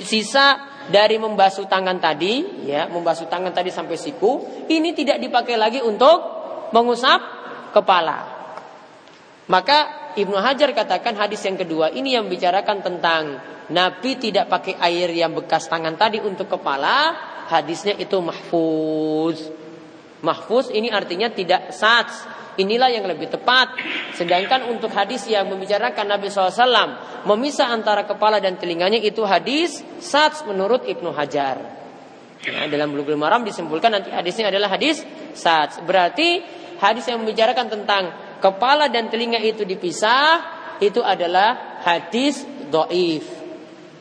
sisa 0.05 0.61
dari 0.87 1.19
membasuh 1.19 1.66
tangan 1.66 1.99
tadi, 1.99 2.69
ya, 2.69 2.87
membasuh 2.87 3.27
tangan 3.27 3.51
tadi 3.51 3.75
sampai 3.75 3.99
siku, 3.99 4.45
ini 4.71 4.95
tidak 4.95 5.19
dipakai 5.19 5.59
lagi 5.59 5.83
untuk 5.83 6.23
mengusap 6.71 7.19
kepala. 7.75 8.37
Maka 9.47 10.12
Ibnu 10.19 10.37
Hajar 10.38 10.75
katakan 10.75 11.14
hadis 11.19 11.42
yang 11.47 11.59
kedua 11.59 11.92
ini 11.95 12.14
yang 12.19 12.27
bicarakan 12.27 12.83
tentang 12.83 13.23
Nabi 13.71 14.14
tidak 14.19 14.47
pakai 14.47 14.79
air 14.79 15.11
yang 15.11 15.35
bekas 15.35 15.66
tangan 15.66 15.99
tadi 15.99 16.23
untuk 16.23 16.47
kepala, 16.47 17.14
hadisnya 17.51 17.99
itu 17.99 18.14
mahfuz. 18.23 19.42
Mahfuz 20.23 20.71
ini 20.71 20.90
artinya 20.90 21.31
tidak 21.31 21.75
sats, 21.75 22.27
Inilah 22.57 22.88
yang 22.88 23.05
lebih 23.05 23.29
tepat. 23.29 23.77
Sedangkan 24.16 24.73
untuk 24.73 24.88
hadis 24.92 25.29
yang 25.29 25.49
membicarakan 25.49 26.09
Nabi 26.09 26.33
SAW 26.33 27.25
memisah 27.29 27.69
antara 27.69 28.09
kepala 28.09 28.40
dan 28.40 28.57
telinganya 28.57 28.97
itu 28.97 29.25
hadis 29.29 29.85
sats 30.01 30.40
menurut 30.49 30.88
Ibnu 30.88 31.12
Hajar. 31.12 31.61
Nah, 32.47 32.69
dalam 32.71 32.95
Bulughul 32.95 33.19
Maram 33.19 33.42
disimpulkan 33.42 33.90
nanti 33.90 34.09
hadisnya 34.09 34.49
adalah 34.49 34.73
hadis 34.73 35.03
sats. 35.37 35.83
Berarti 35.85 36.40
hadis 36.81 37.05
yang 37.09 37.21
membicarakan 37.21 37.66
tentang 37.69 38.03
kepala 38.40 38.88
dan 38.88 39.09
telinga 39.09 39.40
itu 39.40 39.64
dipisah 39.64 40.57
itu 40.81 41.01
adalah 41.01 41.81
hadis 41.85 42.45
doif. 42.69 43.25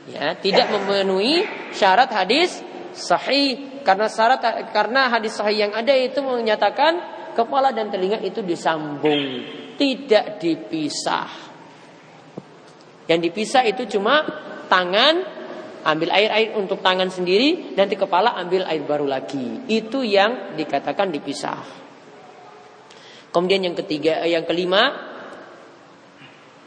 Ya, 0.05 0.37
tidak 0.37 0.69
memenuhi 0.69 1.41
syarat 1.73 2.13
hadis 2.13 2.61
sahih 2.93 3.81
karena 3.81 4.05
syarat 4.05 4.37
karena 4.69 5.09
hadis 5.09 5.33
sahih 5.33 5.65
yang 5.65 5.73
ada 5.73 5.97
itu 5.97 6.21
menyatakan 6.21 7.14
kepala 7.35 7.75
dan 7.75 7.91
telinga 7.91 8.23
itu 8.23 8.39
disambung, 8.39 9.43
tidak 9.75 10.39
dipisah. 10.39 11.29
Yang 13.05 13.19
dipisah 13.29 13.63
itu 13.67 13.99
cuma 13.99 14.25
tangan 14.65 15.21
ambil 15.85 16.09
air 16.17 16.31
air 16.33 16.49
untuk 16.57 16.81
tangan 16.81 17.13
sendiri, 17.13 17.77
nanti 17.77 17.93
kepala 17.93 18.33
ambil 18.41 18.65
air 18.65 18.81
baru 18.81 19.05
lagi. 19.05 19.69
Itu 19.69 20.01
yang 20.01 20.57
dikatakan 20.57 21.13
dipisah. 21.13 21.61
Kemudian 23.29 23.69
yang 23.69 23.77
ketiga, 23.77 24.25
eh, 24.25 24.33
yang 24.33 24.47
kelima, 24.47 24.95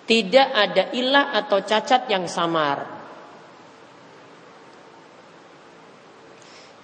tidak 0.06 0.48
ada 0.52 0.92
ilah 0.94 1.34
atau 1.34 1.58
cacat 1.64 2.06
yang 2.06 2.30
samar. 2.30 2.78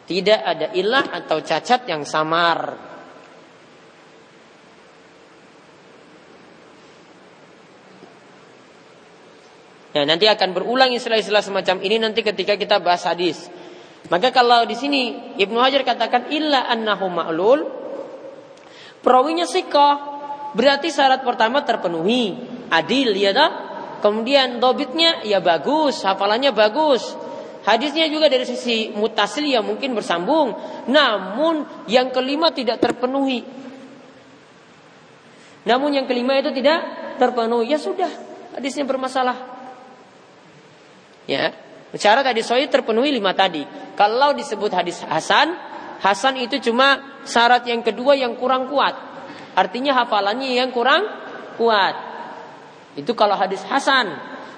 Tidak 0.04 0.40
ada 0.44 0.72
ilah 0.76 1.08
atau 1.08 1.40
cacat 1.40 1.88
yang 1.88 2.04
samar. 2.04 2.92
Nah, 9.94 10.02
nanti 10.02 10.26
akan 10.26 10.50
berulang 10.50 10.90
istilah-istilah 10.90 11.42
semacam 11.42 11.76
ini 11.86 11.96
nanti 12.02 12.26
ketika 12.26 12.58
kita 12.58 12.82
bahas 12.82 13.06
hadis. 13.06 13.46
Maka 14.10 14.34
kalau 14.34 14.66
di 14.66 14.74
sini 14.76 15.32
Ibnu 15.38 15.56
Hajar 15.56 15.86
katakan 15.86 16.28
illa 16.28 16.66
annahu 16.68 17.08
ma'lul 17.08 17.60
perawinya 19.00 19.48
sikoh 19.48 19.94
berarti 20.52 20.92
syarat 20.92 21.24
pertama 21.24 21.64
terpenuhi 21.64 22.36
adil 22.68 23.16
ya 23.16 23.32
dah 23.32 23.50
kemudian 24.04 24.60
dobitnya 24.60 25.24
ya 25.24 25.40
bagus 25.40 26.04
hafalannya 26.04 26.52
bagus 26.52 27.16
Hadisnya 27.64 28.12
juga 28.12 28.28
dari 28.28 28.44
sisi 28.44 28.92
mutasil 28.92 29.48
yang 29.48 29.64
mungkin 29.64 29.96
bersambung. 29.96 30.52
Namun 30.84 31.64
yang 31.88 32.12
kelima 32.12 32.52
tidak 32.52 32.76
terpenuhi. 32.76 33.40
Namun 35.64 35.96
yang 35.96 36.04
kelima 36.04 36.36
itu 36.36 36.52
tidak 36.52 36.84
terpenuhi. 37.16 37.72
Ya 37.72 37.80
sudah, 37.80 38.12
hadisnya 38.52 38.84
bermasalah. 38.84 39.53
Ya, 41.24 41.56
syarat 41.96 42.26
hadis 42.28 42.48
sahih 42.48 42.68
terpenuhi 42.68 43.12
lima 43.14 43.32
tadi. 43.32 43.64
Kalau 43.96 44.36
disebut 44.36 44.70
hadis 44.74 45.00
hasan, 45.04 45.56
hasan 46.04 46.36
itu 46.40 46.60
cuma 46.70 47.20
syarat 47.24 47.64
yang 47.64 47.80
kedua 47.80 48.18
yang 48.18 48.36
kurang 48.36 48.68
kuat. 48.68 48.92
Artinya 49.54 49.94
hafalannya 50.04 50.52
yang 50.52 50.74
kurang 50.74 51.06
kuat. 51.56 51.94
Itu 52.98 53.16
kalau 53.16 53.38
hadis 53.38 53.62
hasan. 53.64 54.10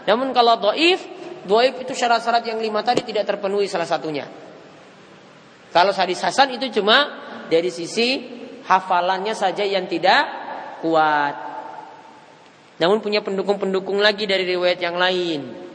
Namun 0.07 0.31
kalau 0.35 0.59
doif 0.59 1.02
Doib 1.46 1.87
itu 1.87 1.94
syarat-syarat 1.94 2.42
yang 2.42 2.59
lima 2.59 2.83
tadi 2.83 3.07
tidak 3.07 3.22
terpenuhi 3.22 3.70
salah 3.70 3.87
satunya. 3.87 4.26
Kalau 5.70 5.94
hadis 5.94 6.18
Hasan 6.18 6.59
itu 6.59 6.83
cuma 6.83 7.07
dari 7.46 7.70
sisi 7.70 8.18
hafalannya 8.66 9.33
saja 9.33 9.62
yang 9.62 9.87
tidak 9.87 10.26
kuat. 10.83 11.35
Namun 12.83 12.98
punya 12.98 13.22
pendukung-pendukung 13.22 14.02
lagi 14.02 14.26
dari 14.26 14.42
riwayat 14.42 14.83
yang 14.83 14.98
lain. 14.98 15.65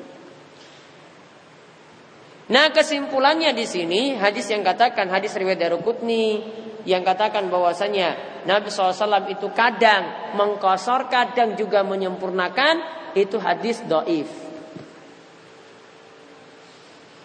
Nah 2.52 2.68
kesimpulannya 2.76 3.56
di 3.56 3.64
sini 3.64 4.20
hadis 4.20 4.52
yang 4.52 4.60
katakan 4.60 5.08
hadis 5.08 5.32
riwayat 5.40 5.72
Darukutni 5.72 6.44
yang 6.84 7.00
katakan 7.08 7.48
bahwasanya 7.48 8.44
Nabi 8.44 8.68
SAW 8.68 9.32
itu 9.32 9.48
kadang 9.56 10.36
mengkosor 10.36 11.08
kadang 11.08 11.56
juga 11.56 11.86
menyempurnakan 11.88 13.00
itu 13.16 13.40
hadis 13.40 13.80
doif. 13.88 14.28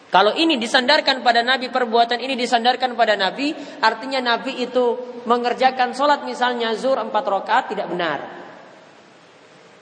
Kalau 0.06 0.32
ini 0.38 0.56
disandarkan 0.56 1.20
pada 1.20 1.42
Nabi, 1.42 1.68
perbuatan 1.68 2.22
ini 2.22 2.38
disandarkan 2.38 2.94
pada 2.94 3.18
Nabi, 3.18 3.52
artinya 3.82 4.22
Nabi 4.22 4.62
itu 4.64 4.96
mengerjakan 5.26 5.92
sholat 5.92 6.22
misalnya 6.22 6.72
zuhur 6.78 7.02
empat 7.02 7.24
rakaat 7.26 7.64
tidak 7.74 7.90
benar. 7.90 8.22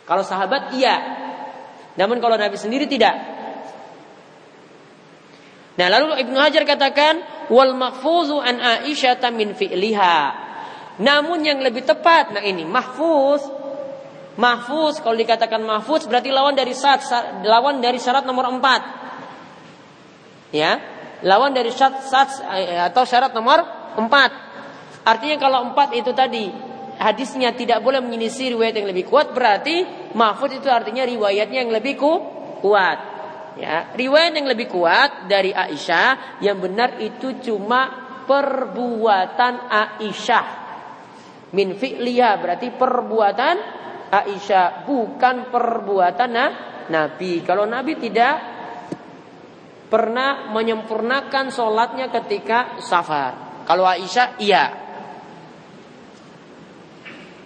Kalau 0.09 0.25
sahabat 0.25 0.75
iya, 0.75 0.97
namun 2.01 2.19
kalau 2.19 2.41
Nabi 2.41 2.57
sendiri 2.57 2.89
tidak. 2.89 3.44
Nah 5.75 5.87
lalu 5.91 6.23
Ibnu 6.23 6.39
Hajar 6.39 6.63
katakan 6.63 7.15
wal 7.51 7.75
mahfuzu 7.75 8.39
an 8.39 8.63
Aisyah 8.87 9.19
min 9.35 9.59
fi'liha. 9.59 10.17
Namun 11.03 11.43
yang 11.43 11.59
lebih 11.59 11.83
tepat, 11.83 12.31
nah 12.31 12.43
ini 12.47 12.63
mahfuz, 12.63 13.43
mahfuz 14.39 15.03
kalau 15.03 15.19
dikatakan 15.19 15.59
mahfuz 15.59 16.07
berarti 16.07 16.31
lawan 16.31 16.55
dari 16.55 16.71
syarat, 16.71 17.43
lawan 17.43 17.83
dari 17.83 17.99
syarat 17.99 18.23
nomor 18.23 18.47
empat. 18.47 18.83
Ya 20.55 20.79
lawan 21.27 21.51
dari 21.51 21.75
syarat, 21.75 22.07
syarat 22.07 22.31
eh, 22.55 22.79
atau 22.79 23.03
syarat 23.03 23.35
nomor 23.35 23.67
empat. 23.99 24.31
Artinya 25.03 25.37
kalau 25.43 25.67
empat 25.75 25.99
itu 25.99 26.15
tadi 26.15 26.55
hadisnya 27.03 27.51
tidak 27.59 27.83
boleh 27.83 27.99
menyelisih 27.99 28.55
riwayat 28.55 28.79
yang 28.79 28.87
lebih 28.87 29.11
kuat 29.11 29.35
berarti 29.35 29.83
mahfud 30.15 30.55
itu 30.55 30.71
artinya 30.71 31.03
riwayatnya 31.03 31.67
yang 31.67 31.75
lebih 31.75 31.99
ku, 31.99 32.13
kuat 32.63 33.14
ya 33.59 33.95
riwayat 33.95 34.33
yang 34.35 34.49
lebih 34.51 34.67
kuat 34.71 35.31
dari 35.31 35.55
Aisyah 35.55 36.41
yang 36.43 36.59
benar 36.59 36.99
itu 36.99 37.39
cuma 37.39 38.07
perbuatan 38.27 39.71
Aisyah 39.71 40.47
min 41.55 41.79
fi'liha 41.79 42.41
berarti 42.43 42.75
perbuatan 42.75 43.57
Aisyah 44.11 44.87
bukan 44.87 45.55
perbuatan 45.55 46.31
nah, 46.31 46.51
Nabi 46.91 47.47
kalau 47.47 47.67
Nabi 47.67 47.95
tidak 47.99 48.55
pernah 49.95 50.51
menyempurnakan 50.51 51.55
sholatnya 51.55 52.11
ketika 52.11 52.83
safar. 52.83 53.63
Kalau 53.63 53.87
Aisyah, 53.87 54.43
iya. 54.43 54.65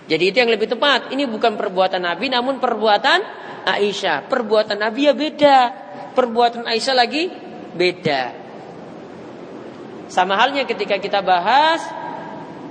Jadi 0.09 0.25
itu 0.33 0.37
yang 0.40 0.49
lebih 0.49 0.73
tepat. 0.73 1.12
Ini 1.12 1.29
bukan 1.29 1.61
perbuatan 1.61 2.01
Nabi, 2.01 2.33
namun 2.33 2.57
perbuatan 2.57 3.18
Aisyah. 3.76 4.31
Perbuatan 4.31 4.81
Nabi 4.81 5.11
ya 5.11 5.12
beda. 5.12 5.59
Perbuatan 6.16 6.64
Aisyah 6.64 6.96
lagi 6.96 7.28
beda. 7.76 8.22
Sama 10.09 10.40
halnya 10.40 10.64
ketika 10.64 10.96
kita 10.96 11.20
bahas, 11.20 11.85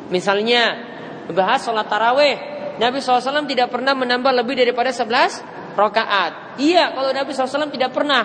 misalnya 0.10 0.82
bahas 1.30 1.62
sholat 1.62 1.86
taraweh. 1.86 2.58
Nabi 2.78 3.02
SAW 3.02 3.46
tidak 3.50 3.74
pernah 3.74 3.94
menambah 3.98 4.34
lebih 4.34 4.58
daripada 4.58 4.90
11 4.94 5.78
rakaat. 5.78 6.62
Iya, 6.62 6.94
kalau 6.94 7.10
Nabi 7.14 7.34
SAW 7.34 7.70
tidak 7.74 7.94
pernah 7.94 8.22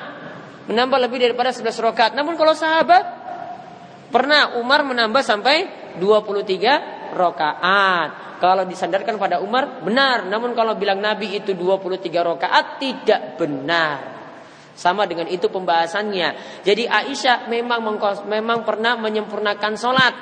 menambah 0.68 0.98
lebih 1.08 1.18
daripada 1.28 1.52
11 1.52 1.76
rakaat. 1.80 2.12
Namun 2.16 2.36
kalau 2.36 2.56
sahabat 2.56 3.04
pernah 4.12 4.60
Umar 4.60 4.84
menambah 4.84 5.24
sampai 5.24 5.68
23 6.00 7.16
rakaat. 7.16 8.21
Kalau 8.42 8.66
disandarkan 8.66 9.22
pada 9.22 9.38
Umar 9.38 9.86
benar, 9.86 10.26
namun 10.26 10.50
kalau 10.58 10.74
bilang 10.74 10.98
Nabi 10.98 11.38
itu 11.38 11.54
23 11.54 12.10
rakaat 12.10 12.82
tidak 12.82 13.38
benar. 13.38 14.18
Sama 14.74 15.06
dengan 15.06 15.30
itu 15.30 15.46
pembahasannya. 15.46 16.58
Jadi 16.66 16.90
Aisyah 16.90 17.46
memang 17.46 17.86
memang 18.26 18.66
pernah 18.66 18.98
menyempurnakan 18.98 19.72
sholat, 19.78 20.14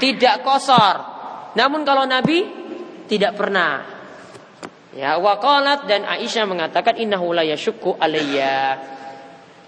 tidak 0.00 0.40
kosor. 0.40 0.96
Namun 1.60 1.84
kalau 1.84 2.08
Nabi 2.08 2.48
tidak 3.04 3.36
pernah. 3.36 3.84
Ya, 4.96 5.20
waqalat 5.20 5.84
dan 5.84 6.08
Aisyah 6.08 6.48
mengatakan 6.48 6.96
innahu 6.96 7.36
la 7.36 7.44
yashukku 7.44 8.00
alayya. 8.00 8.80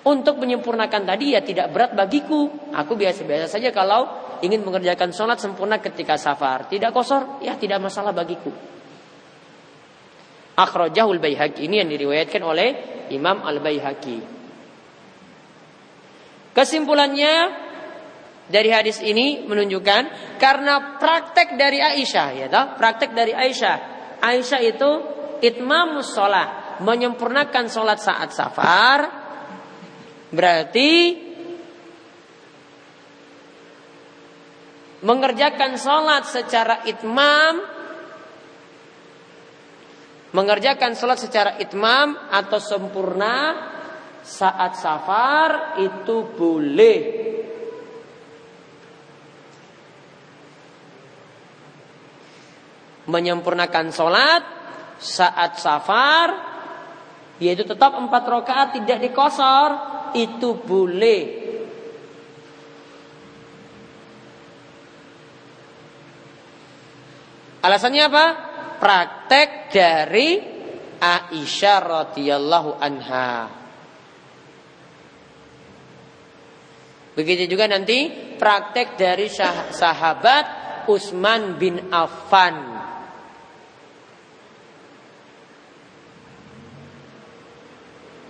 Untuk 0.09 0.40
menyempurnakan 0.40 1.04
tadi 1.04 1.37
ya 1.37 1.44
tidak 1.44 1.68
berat 1.68 1.92
bagiku. 1.92 2.48
Aku 2.72 2.96
biasa-biasa 2.96 3.61
saja 3.61 3.68
kalau 3.76 4.29
ingin 4.40 4.64
mengerjakan 4.64 5.12
sholat 5.14 5.40
sempurna 5.40 5.81
ketika 5.81 6.16
safar. 6.20 6.68
Tidak 6.68 6.90
kosor, 6.90 7.40
ya 7.44 7.57
tidak 7.57 7.81
masalah 7.81 8.12
bagiku. 8.12 8.53
Akhrajahul 10.61 11.20
Baihaqi 11.22 11.64
ini 11.64 11.81
yang 11.81 11.88
diriwayatkan 11.88 12.42
oleh 12.44 12.68
Imam 13.14 13.40
Al-Baihaqi. 13.40 14.18
Kesimpulannya 16.53 17.35
dari 18.50 18.68
hadis 18.74 19.00
ini 19.00 19.46
menunjukkan 19.46 20.37
karena 20.37 20.98
praktek 20.98 21.55
dari 21.55 21.79
Aisyah 21.79 22.29
ya 22.35 22.46
toh, 22.50 22.66
praktek 22.76 23.14
dari 23.16 23.33
Aisyah. 23.33 23.76
Aisyah 24.20 24.61
itu 24.61 24.90
itmamus 25.40 26.12
sholat, 26.12 26.83
menyempurnakan 26.85 27.70
sholat 27.70 28.03
saat 28.03 28.35
safar 28.37 29.20
Berarti 30.31 30.90
mengerjakan 35.00 35.80
sholat 35.80 36.28
secara 36.28 36.84
itmam 36.84 37.64
mengerjakan 40.30 40.94
sholat 40.94 41.18
secara 41.18 41.58
itmam 41.58 42.14
atau 42.30 42.60
sempurna 42.62 43.68
saat 44.22 44.76
safar 44.76 45.80
itu 45.82 46.16
boleh 46.36 46.98
menyempurnakan 53.10 53.90
sholat 53.90 54.42
saat 55.00 55.56
safar 55.58 56.28
yaitu 57.40 57.64
tetap 57.64 57.96
empat 57.96 58.22
rakaat 58.28 58.68
tidak 58.76 59.00
dikosor 59.00 59.70
itu 60.12 60.60
boleh. 60.60 61.22
Alasannya 67.61 68.03
apa? 68.09 68.27
Praktek 68.81 69.68
dari 69.68 70.40
Aisyah 71.01 71.81
radhiyallahu 71.81 72.70
anha. 72.81 73.61
Begitu 77.12 77.53
juga 77.53 77.68
nanti 77.68 78.09
praktek 78.40 78.96
dari 78.96 79.29
sahabat 79.73 80.44
Utsman 80.88 81.61
bin 81.61 81.92
Affan. 81.92 82.81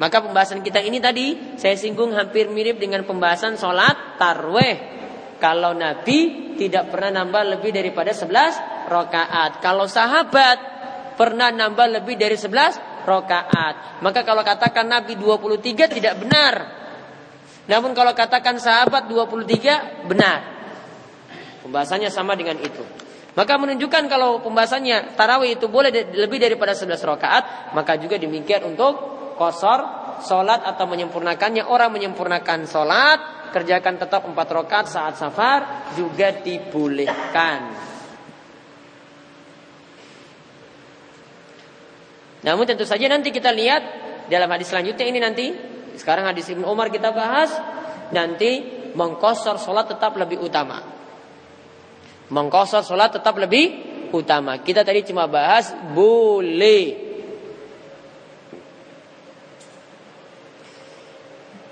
Maka 0.00 0.16
pembahasan 0.24 0.64
kita 0.64 0.80
ini 0.80 0.96
tadi 0.96 1.36
saya 1.60 1.76
singgung 1.76 2.16
hampir 2.16 2.48
mirip 2.48 2.80
dengan 2.80 3.04
pembahasan 3.04 3.60
sholat 3.60 4.16
tarweh. 4.16 4.98
Kalau 5.36 5.76
Nabi 5.76 6.52
tidak 6.56 6.88
pernah 6.88 7.20
nambah 7.20 7.60
lebih 7.60 7.70
daripada 7.70 8.10
11 8.16 8.69
rakaat. 8.90 9.62
Kalau 9.62 9.86
sahabat 9.86 10.58
pernah 11.14 11.54
nambah 11.54 12.02
lebih 12.02 12.18
dari 12.18 12.34
11 12.34 13.06
rakaat. 13.06 14.02
Maka 14.02 14.26
kalau 14.26 14.42
katakan 14.42 14.90
Nabi 14.90 15.14
23 15.14 15.86
tidak 15.86 16.14
benar. 16.18 16.54
Namun 17.70 17.94
kalau 17.94 18.10
katakan 18.10 18.58
sahabat 18.58 19.06
23 19.06 20.10
benar. 20.10 20.40
Pembahasannya 21.62 22.10
sama 22.10 22.34
dengan 22.34 22.58
itu. 22.58 22.82
Maka 23.38 23.54
menunjukkan 23.62 24.10
kalau 24.10 24.42
pembahasannya 24.42 25.14
tarawih 25.14 25.54
itu 25.54 25.70
boleh 25.70 25.94
lebih 25.94 26.42
daripada 26.42 26.74
11 26.74 26.98
rakaat, 26.98 27.72
maka 27.78 27.94
juga 27.94 28.18
demikian 28.18 28.66
untuk 28.66 28.98
kosor 29.38 29.80
solat 30.20 30.66
atau 30.66 30.84
menyempurnakannya 30.90 31.64
orang 31.64 31.94
menyempurnakan 31.94 32.66
solat 32.66 33.18
kerjakan 33.54 34.02
tetap 34.02 34.26
empat 34.26 34.48
rakaat 34.50 34.86
saat 34.90 35.14
safar 35.14 35.90
juga 35.94 36.34
dibolehkan. 36.42 37.89
Namun 42.40 42.64
tentu 42.64 42.88
saja 42.88 43.04
nanti 43.08 43.28
kita 43.28 43.52
lihat 43.52 43.82
dalam 44.32 44.48
hadis 44.48 44.72
selanjutnya 44.72 45.04
ini 45.04 45.18
nanti. 45.20 45.46
Sekarang 45.96 46.24
hadis 46.24 46.48
Ibnu 46.48 46.64
Umar 46.64 46.88
kita 46.88 47.12
bahas. 47.12 47.52
Nanti 48.10 48.64
mengkosor 48.96 49.60
solat 49.60 49.92
tetap 49.92 50.16
lebih 50.16 50.40
utama. 50.42 50.82
Mengkosor 52.30 52.82
solat 52.82 53.14
tetap 53.14 53.36
lebih 53.38 53.76
utama. 54.10 54.58
Kita 54.58 54.82
tadi 54.82 55.04
cuma 55.06 55.28
bahas 55.30 55.70
boleh. 55.92 57.10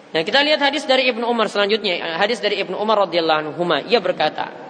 Nah, 0.09 0.25
kita 0.25 0.41
lihat 0.41 0.59
hadis 0.65 0.89
dari 0.89 1.05
Ibnu 1.13 1.29
Umar 1.29 1.53
selanjutnya, 1.53 2.17
hadis 2.17 2.41
dari 2.41 2.57
Ibnu 2.65 2.81
Umar 2.81 3.07
radhiyallahu 3.07 3.39
anhu, 3.45 3.63
ia 3.93 4.01
berkata 4.01 4.68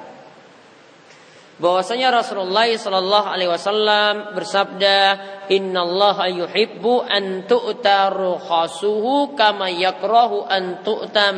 bahwasanya 1.58 2.14
Rasulullah 2.14 2.70
sallallahu 2.70 3.26
alaihi 3.26 3.50
wasallam 3.50 4.34
bersabda, 4.34 4.98
"Innallaha 5.50 6.30
yuhibbu 6.30 7.02
an 7.02 7.44
tu'ta 7.50 8.14
rukhasuhu 8.14 9.34
kama 9.34 9.66
yakrahu 9.70 10.46
an 10.46 10.86
tu'ta 10.86 11.34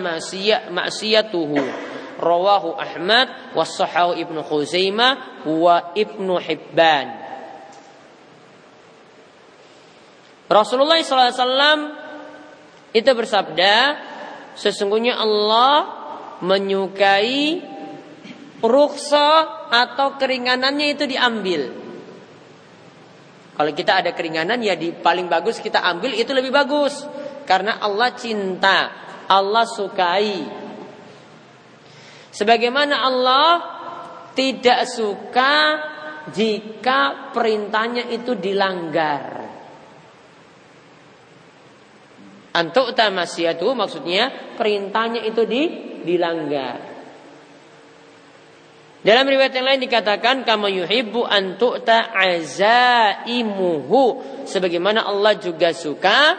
ma'siyatuhu." 0.68 1.88
Rawahu 2.20 2.76
Ahmad 2.76 3.56
wa 3.56 3.64
sahahu 3.64 4.12
Ibnu 4.12 4.44
Khuzaimah 4.44 5.44
wa 5.48 5.96
Ibnu 5.96 6.37
Hibban. 6.37 7.09
Rasulullah 10.50 11.00
wasallam 11.00 11.78
itu 12.92 13.11
bersabda, 13.14 13.74
sesungguhnya 14.59 15.16
Allah 15.16 15.74
menyukai 16.44 17.62
ruksa 18.61 19.29
atau 19.73 20.20
keringanannya 20.20 20.87
itu 20.92 21.05
diambil. 21.09 21.62
Kalau 23.61 23.73
kita 23.77 24.01
ada 24.01 24.16
keringanan 24.16 24.57
ya 24.64 24.73
di 24.73 24.88
paling 24.88 25.29
bagus 25.29 25.61
kita 25.61 25.85
ambil 25.85 26.16
itu 26.16 26.33
lebih 26.33 26.49
bagus. 26.49 27.05
Karena 27.44 27.77
Allah 27.77 28.14
cinta, 28.16 28.79
Allah 29.29 29.68
sukai. 29.68 30.49
Sebagaimana 32.31 33.05
Allah 33.05 33.49
tidak 34.33 34.87
suka 34.88 35.55
jika 36.31 37.33
perintahnya 37.35 38.09
itu 38.09 38.38
dilanggar. 38.38 39.44
Antuk 42.51 42.96
tamasiyatu 42.99 43.77
maksudnya 43.77 44.57
perintahnya 44.57 45.23
itu 45.23 45.42
di, 45.46 45.62
dilanggar. 46.03 46.89
Dalam 49.01 49.25
riwayat 49.25 49.57
yang 49.57 49.65
lain 49.65 49.81
dikatakan 49.81 50.45
kama 50.45 50.69
yuhibbu 50.69 51.25
antu'ta 51.25 52.13
azaimuhu 52.13 54.01
sebagaimana 54.45 55.09
Allah 55.09 55.41
juga 55.41 55.73
suka 55.73 56.37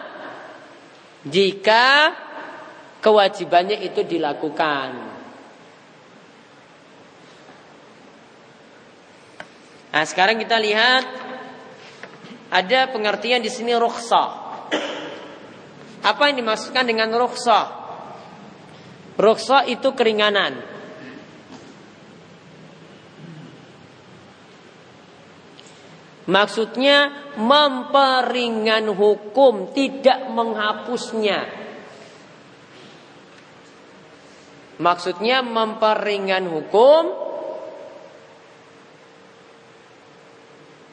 jika 1.26 2.14
kewajibannya 3.02 3.82
itu 3.82 4.06
dilakukan. 4.06 4.90
Nah, 9.92 10.06
sekarang 10.08 10.38
kita 10.38 10.62
lihat 10.62 11.04
ada 12.54 12.94
pengertian 12.94 13.42
di 13.44 13.50
sini 13.50 13.74
rukhsah. 13.74 14.30
Apa 16.06 16.30
yang 16.30 16.46
dimaksudkan 16.46 16.86
dengan 16.86 17.10
rukhsah? 17.10 17.66
Rukhsah 19.18 19.68
itu 19.68 19.92
keringanan. 19.98 20.71
Maksudnya 26.32 27.12
memperingan 27.36 28.88
hukum, 28.96 29.76
tidak 29.76 30.32
menghapusnya. 30.32 31.60
Maksudnya 34.80 35.44
memperingan 35.44 36.48
hukum 36.48 37.04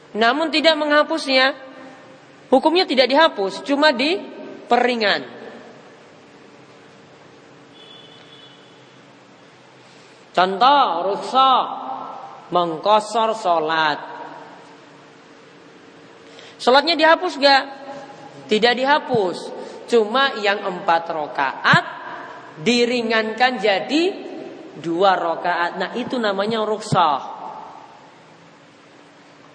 namun 0.09 0.49
tidak 0.51 0.75
menghapusnya. 0.75 1.55
Hukumnya 2.49 2.89
tidak 2.89 3.07
dihapus, 3.13 3.61
cuma 3.61 3.93
di 3.93 4.17
peringan. 4.65 5.21
Contoh 10.33 10.85
rusak 11.13 11.65
mengkosor 12.49 13.37
solat. 13.37 14.18
Solatnya 16.59 16.99
dihapus 16.99 17.33
gak? 17.39 17.63
Tidak 18.51 18.73
dihapus. 18.75 19.37
Cuma 19.89 20.37
yang 20.43 20.61
empat 20.61 21.03
rokaat 21.09 21.83
diringankan 22.61 23.57
jadi 23.57 24.03
dua 24.77 25.15
rokaat. 25.17 25.79
Nah 25.79 25.89
itu 25.95 26.19
namanya 26.19 26.61
ruksah. 26.67 27.21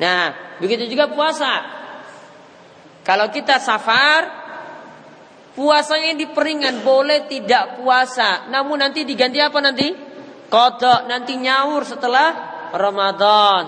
Nah 0.00 0.56
begitu 0.58 0.88
juga 0.90 1.12
puasa. 1.12 1.52
Kalau 3.04 3.28
kita 3.28 3.60
safar 3.60 4.44
Puasanya 5.54 6.18
diperingan 6.18 6.82
boleh 6.82 7.30
tidak 7.30 7.78
puasa. 7.78 8.50
Namun 8.50 8.82
nanti 8.82 9.06
diganti 9.06 9.38
apa 9.38 9.62
nanti? 9.62 9.86
Kodok 10.50 11.06
nanti 11.06 11.38
nyaur 11.38 11.86
setelah 11.86 12.28
Ramadan. 12.74 13.64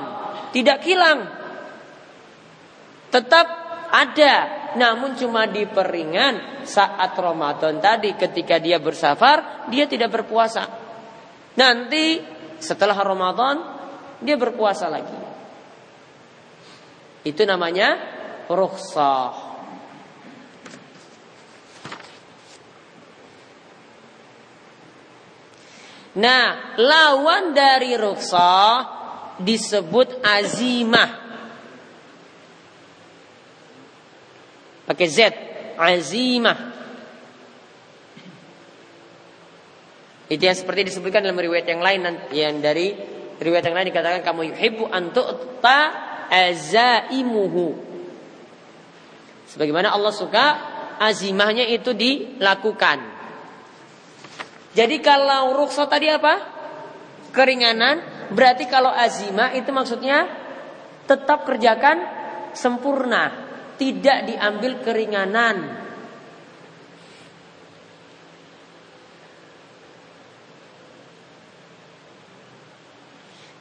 Tidak 0.51 0.79
kilang. 0.83 1.36
Tetap 3.17 3.47
ada. 3.89 4.35
Namun 4.77 5.17
cuma 5.17 5.49
diperingan 5.49 6.61
saat 6.69 7.17
Ramadan 7.17 7.81
tadi 7.81 8.13
ketika 8.13 8.61
dia 8.61 8.77
bersafar. 8.77 9.65
Dia 9.73 9.89
tidak 9.89 10.13
berpuasa. 10.13 10.69
Nanti 11.57 12.21
setelah 12.61 13.01
Ramadan 13.01 13.57
dia 14.21 14.37
berpuasa 14.37 14.93
lagi. 14.93 15.17
Itu 17.25 17.41
namanya 17.49 17.97
rukhsah. 18.53 19.57
Nah, 26.17 26.77
lawan 26.81 27.53
dari 27.57 27.97
rukhsah 27.97 28.77
disebut 29.41 30.21
azimah. 30.21 31.26
Pakai 34.87 35.07
Z, 35.11 35.19
azimah. 35.75 36.59
Itu 40.27 40.43
yang 40.43 40.59
seperti 40.59 40.91
disebutkan 40.91 41.23
dalam 41.23 41.39
riwayat 41.39 41.67
yang 41.71 41.83
lain 41.83 42.01
yang 42.35 42.59
dari 42.59 42.95
riwayat 43.39 43.71
yang 43.71 43.77
lain 43.79 43.89
dikatakan 43.95 44.21
kamu 44.27 44.55
yuhibbu 44.55 44.91
antu'ta 44.91 45.79
azaimuhu. 46.31 47.79
Sebagaimana 49.47 49.95
Allah 49.95 50.11
suka 50.11 50.47
azimahnya 50.99 51.71
itu 51.71 51.95
dilakukan. 51.95 52.99
Jadi 54.75 54.97
kalau 54.99 55.55
rukso 55.55 55.87
tadi 55.87 56.11
apa? 56.11 56.35
Keringanan. 57.31 58.29
Berarti 58.35 58.67
kalau 58.67 58.91
azima 58.91 59.55
itu 59.55 59.71
maksudnya 59.71 60.27
tetap 61.07 61.47
kerjakan 61.47 62.03
sempurna, 62.51 63.46
tidak 63.77 64.29
diambil 64.29 64.73
keringanan. 64.81 65.57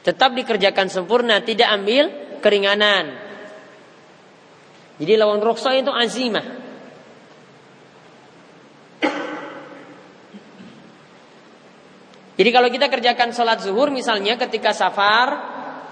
Tetap 0.06 0.38
dikerjakan 0.38 0.86
sempurna, 0.86 1.42
tidak 1.42 1.66
ambil 1.66 2.10
keringanan. 2.38 3.10
Jadi 5.02 5.12
lawan 5.18 5.42
roksa 5.42 5.74
itu 5.74 5.90
azimah. 5.90 6.46
Jadi 12.36 12.50
kalau 12.52 12.68
kita 12.68 12.86
kerjakan 12.92 13.32
sholat 13.32 13.64
zuhur 13.64 13.88
misalnya 13.88 14.36
ketika 14.36 14.76
safar, 14.76 15.28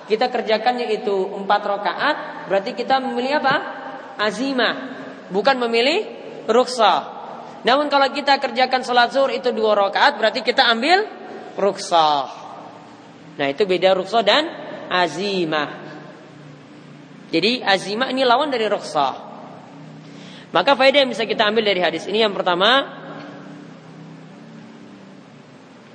kita 0.07 0.29
kerjakan 0.29 0.77
yaitu 0.85 1.11
empat 1.11 1.63
rakaat, 1.65 2.17
berarti 2.53 2.77
kita 2.77 3.01
memilih 3.01 3.41
apa? 3.41 3.84
Azimah, 4.17 4.75
bukan 5.31 5.57
memilih 5.59 6.07
ruksa. 6.47 7.15
Namun 7.65 7.89
kalau 7.89 8.13
kita 8.13 8.37
kerjakan 8.37 8.85
sholat 8.85 9.11
zuhur 9.11 9.33
itu 9.33 9.49
dua 9.51 9.73
rakaat, 9.89 10.21
berarti 10.21 10.45
kita 10.45 10.69
ambil 10.69 11.09
ruksa. 11.57 12.29
Nah 13.35 13.47
itu 13.49 13.65
beda 13.65 13.97
ruksa 13.97 14.21
dan 14.21 14.47
azimah. 14.93 15.83
Jadi 17.33 17.65
azimah 17.65 18.13
ini 18.13 18.23
lawan 18.23 18.53
dari 18.53 18.69
ruksa. 18.69 19.33
Maka 20.55 20.79
faedah 20.79 21.03
yang 21.03 21.11
bisa 21.11 21.27
kita 21.27 21.51
ambil 21.51 21.67
dari 21.67 21.83
hadis 21.83 22.07
ini 22.07 22.23
yang 22.23 22.31
pertama, 22.31 22.87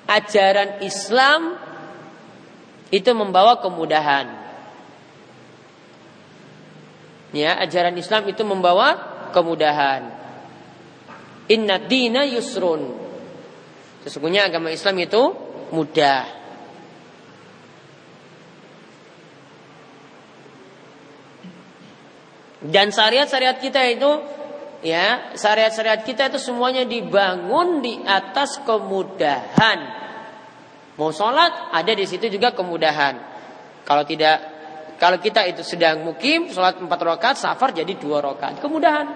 ajaran 0.10 0.84
Islam 0.84 1.56
itu 2.90 3.08
membawa 3.14 3.62
kemudahan. 3.62 4.39
Ya, 7.30 7.62
ajaran 7.62 7.94
Islam 7.98 8.26
itu 8.30 8.42
membawa 8.42 8.98
kemudahan. 9.30 10.10
Inna 11.50 11.78
dina 11.78 12.26
yusrun. 12.26 12.98
Sesungguhnya 14.06 14.50
agama 14.50 14.74
Islam 14.74 14.98
itu 15.02 15.22
mudah. 15.70 16.40
Dan 22.60 22.92
syariat-syariat 22.92 23.56
kita 23.56 23.82
itu 23.88 24.12
ya, 24.84 25.32
syariat-syariat 25.38 26.04
kita 26.04 26.28
itu 26.28 26.40
semuanya 26.44 26.84
dibangun 26.84 27.80
di 27.80 28.04
atas 28.04 28.60
kemudahan. 28.68 29.80
Mau 31.00 31.16
sholat 31.16 31.72
ada 31.72 31.92
di 31.96 32.04
situ 32.04 32.28
juga 32.28 32.52
kemudahan. 32.52 33.16
Kalau 33.88 34.04
tidak, 34.04 34.49
kalau 35.00 35.16
kita 35.16 35.48
itu 35.48 35.64
sedang 35.64 36.04
mukim 36.04 36.52
sholat 36.52 36.76
empat 36.76 37.00
rakaat, 37.00 37.36
safar 37.40 37.72
jadi 37.72 37.96
dua 37.96 38.20
rakaat. 38.20 38.60
Kemudahan. 38.60 39.08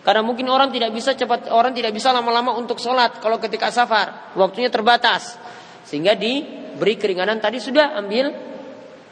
Karena 0.00 0.24
mungkin 0.24 0.48
orang 0.48 0.72
tidak 0.72 0.96
bisa 0.96 1.12
cepat, 1.12 1.52
orang 1.52 1.76
tidak 1.76 1.92
bisa 1.92 2.08
lama-lama 2.08 2.56
untuk 2.56 2.80
sholat 2.80 3.20
kalau 3.20 3.36
ketika 3.36 3.68
safar, 3.68 4.32
waktunya 4.32 4.72
terbatas, 4.72 5.36
sehingga 5.84 6.16
diberi 6.16 6.96
keringanan 6.96 7.36
tadi 7.36 7.60
sudah 7.60 8.00
ambil 8.00 8.32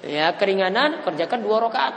ya 0.00 0.32
keringanan 0.32 1.04
kerjakan 1.04 1.44
dua 1.44 1.60
rakaat. 1.68 1.94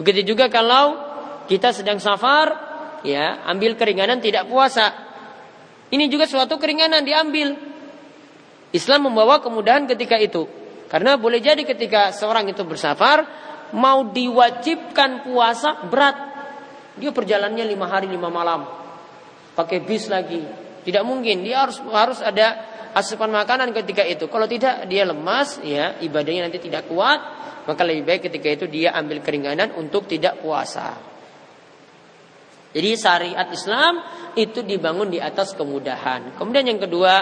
Begitu 0.00 0.32
juga 0.32 0.48
kalau 0.48 0.96
kita 1.44 1.76
sedang 1.76 2.00
safar, 2.00 2.56
ya 3.04 3.44
ambil 3.44 3.76
keringanan 3.76 4.24
tidak 4.24 4.48
puasa, 4.48 4.96
ini 5.92 6.08
juga 6.08 6.24
suatu 6.24 6.56
keringanan 6.56 7.04
diambil. 7.04 7.67
Islam 8.72 9.08
membawa 9.08 9.40
kemudahan 9.40 9.88
ketika 9.88 10.20
itu. 10.20 10.44
Karena 10.88 11.20
boleh 11.20 11.40
jadi 11.40 11.64
ketika 11.64 12.12
seorang 12.12 12.48
itu 12.48 12.64
bersafar, 12.64 13.24
mau 13.76 14.08
diwajibkan 14.08 15.24
puasa 15.24 15.84
berat. 15.88 16.16
Dia 16.96 17.12
perjalannya 17.12 17.64
lima 17.64 17.86
hari 17.88 18.08
lima 18.08 18.32
malam. 18.32 18.64
Pakai 19.52 19.84
bis 19.84 20.08
lagi. 20.08 20.40
Tidak 20.84 21.04
mungkin. 21.04 21.44
Dia 21.44 21.68
harus 21.68 21.78
harus 21.92 22.20
ada 22.24 22.64
asupan 22.96 23.28
makanan 23.28 23.76
ketika 23.76 24.04
itu. 24.04 24.26
Kalau 24.32 24.48
tidak 24.48 24.88
dia 24.88 25.04
lemas, 25.04 25.60
ya 25.60 26.00
ibadahnya 26.00 26.48
nanti 26.48 26.60
tidak 26.60 26.88
kuat. 26.88 27.20
Maka 27.68 27.84
lebih 27.84 28.08
baik 28.08 28.32
ketika 28.32 28.48
itu 28.48 28.64
dia 28.64 28.96
ambil 28.96 29.20
keringanan 29.20 29.76
untuk 29.76 30.08
tidak 30.08 30.40
puasa. 30.40 30.96
Jadi 32.72 32.90
syariat 32.96 33.48
Islam 33.48 34.00
itu 34.36 34.64
dibangun 34.64 35.12
di 35.12 35.20
atas 35.20 35.52
kemudahan. 35.52 36.36
Kemudian 36.36 36.64
yang 36.64 36.80
kedua, 36.80 37.12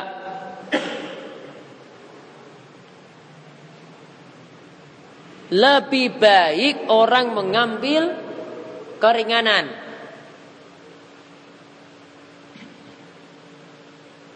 lebih 5.52 6.18
baik 6.18 6.90
orang 6.90 7.30
mengambil 7.30 8.14
keringanan. 8.98 9.70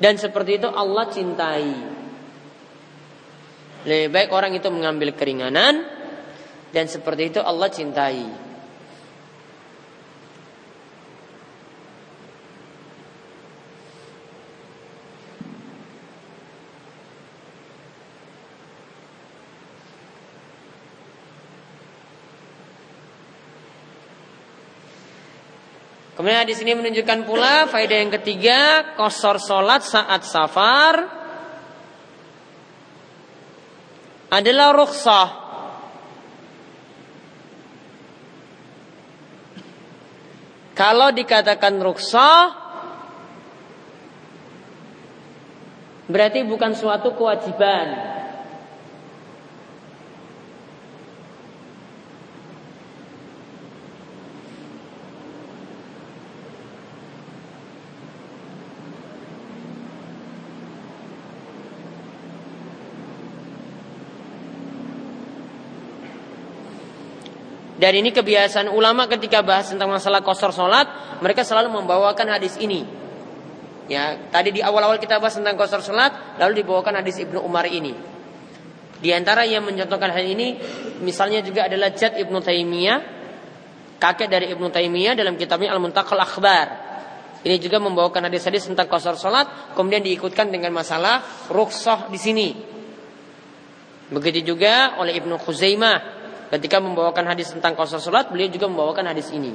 Dan 0.00 0.16
seperti 0.16 0.56
itu 0.56 0.68
Allah 0.70 1.12
cintai. 1.12 1.72
Lebih 3.84 4.08
baik 4.12 4.30
orang 4.32 4.52
itu 4.56 4.68
mengambil 4.72 5.12
keringanan 5.12 5.84
dan 6.72 6.84
seperti 6.88 7.32
itu 7.32 7.40
Allah 7.40 7.68
cintai. 7.68 8.49
Kemudian 26.20 26.44
di 26.44 26.52
sini 26.52 26.76
menunjukkan 26.76 27.24
pula 27.24 27.64
faedah 27.64 27.96
yang 27.96 28.12
ketiga, 28.20 28.92
kosor 28.92 29.40
solat 29.40 29.80
saat 29.80 30.20
safar 30.20 31.08
adalah 34.28 34.68
rukhsah. 34.76 35.28
Kalau 40.76 41.08
dikatakan 41.08 41.80
rukhsah 41.80 42.52
berarti 46.04 46.44
bukan 46.44 46.76
suatu 46.76 47.16
kewajiban. 47.16 48.09
Dan 67.80 67.96
ini 67.96 68.12
kebiasaan 68.12 68.68
ulama 68.68 69.08
ketika 69.08 69.40
bahas 69.40 69.72
tentang 69.72 69.88
masalah 69.88 70.20
kosor 70.20 70.52
sholat, 70.52 71.16
mereka 71.24 71.40
selalu 71.48 71.80
membawakan 71.80 72.28
hadis 72.28 72.60
ini. 72.60 72.84
Ya, 73.88 74.20
tadi 74.28 74.52
di 74.52 74.60
awal-awal 74.60 75.00
kita 75.00 75.16
bahas 75.16 75.40
tentang 75.40 75.56
kosor 75.56 75.80
sholat, 75.80 76.36
lalu 76.36 76.60
dibawakan 76.60 77.00
hadis 77.00 77.24
Ibnu 77.24 77.40
Umar 77.40 77.64
ini. 77.64 77.96
Di 79.00 79.16
antara 79.16 79.48
yang 79.48 79.64
mencontohkan 79.64 80.12
hal 80.12 80.28
ini, 80.28 80.60
misalnya 81.00 81.40
juga 81.40 81.72
adalah 81.72 81.88
Jad 81.96 82.20
Ibnu 82.20 82.36
Taimiyah, 82.44 82.98
kakek 83.96 84.28
dari 84.28 84.52
Ibnu 84.52 84.68
Taimiyah 84.68 85.16
dalam 85.16 85.40
kitabnya 85.40 85.72
Al-Muntaqal 85.72 86.20
Akhbar. 86.20 86.68
Ini 87.40 87.56
juga 87.56 87.80
membawakan 87.80 88.28
hadis-hadis 88.28 88.68
tentang 88.68 88.92
kosor 88.92 89.16
sholat, 89.16 89.72
kemudian 89.72 90.04
diikutkan 90.04 90.52
dengan 90.52 90.76
masalah 90.76 91.48
rukhsah 91.48 92.12
di 92.12 92.20
sini. 92.20 92.48
Begitu 94.12 94.52
juga 94.52 95.00
oleh 95.00 95.16
Ibnu 95.16 95.40
Khuzaimah 95.40 96.19
Ketika 96.50 96.82
membawakan 96.82 97.30
hadis 97.30 97.54
tentang 97.54 97.78
kosor 97.78 98.02
sholat, 98.02 98.26
beliau 98.34 98.50
juga 98.50 98.66
membawakan 98.66 99.06
hadis 99.06 99.30
ini. 99.30 99.54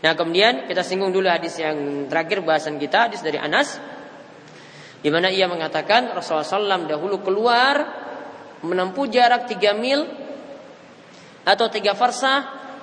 Nah 0.00 0.12
kemudian 0.16 0.66
kita 0.66 0.82
singgung 0.82 1.14
dulu 1.14 1.28
hadis 1.30 1.54
yang 1.60 2.08
terakhir 2.10 2.42
bahasan 2.42 2.82
kita, 2.82 3.06
hadis 3.06 3.22
dari 3.22 3.38
Anas. 3.38 3.78
Di 5.00 5.08
mana 5.08 5.32
ia 5.32 5.48
mengatakan 5.48 6.12
Rasulullah 6.12 6.44
SAW 6.44 6.84
dahulu 6.84 7.24
keluar 7.24 7.74
menempuh 8.60 9.08
jarak 9.08 9.48
3 9.48 9.72
mil 9.72 10.04
atau 11.46 11.66
3 11.72 11.96
farsah 11.96 12.38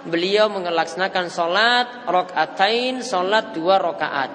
beliau 0.08 0.49
mengelaksanakan 0.49 1.26
sholat 1.30 1.88
rokaatain 2.10 3.03
sholat 3.03 3.53
dua 3.53 3.76
rokaat. 3.78 4.32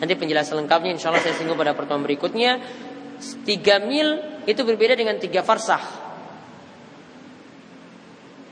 Nanti 0.00 0.14
penjelasan 0.16 0.64
lengkapnya 0.64 0.96
insya 0.96 1.12
Allah 1.12 1.22
saya 1.22 1.36
singgung 1.36 1.60
pada 1.60 1.76
pertemuan 1.76 2.08
berikutnya 2.08 2.58
tiga 3.44 3.78
mil 3.80 4.42
itu 4.48 4.60
berbeda 4.64 4.96
dengan 4.96 5.20
tiga 5.20 5.44
farsah. 5.44 5.82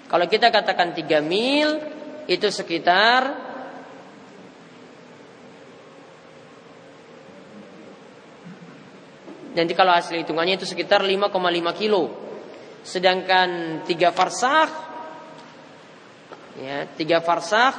Kalau 0.09 0.25
kita 0.25 0.49
katakan 0.49 0.97
tiga 0.97 1.21
mil 1.21 1.81
itu 2.29 2.49
sekitar 2.49 3.49
nanti 9.59 9.75
kalau 9.75 9.91
hasil 9.91 10.15
hitungannya 10.23 10.55
itu 10.61 10.69
sekitar 10.69 11.03
5,5 11.03 11.35
kilo. 11.75 12.15
Sedangkan 12.87 13.83
3 13.85 14.15
farsakh 14.15 14.71
ya, 16.63 16.87
3 16.89 17.21
farsakh 17.21 17.77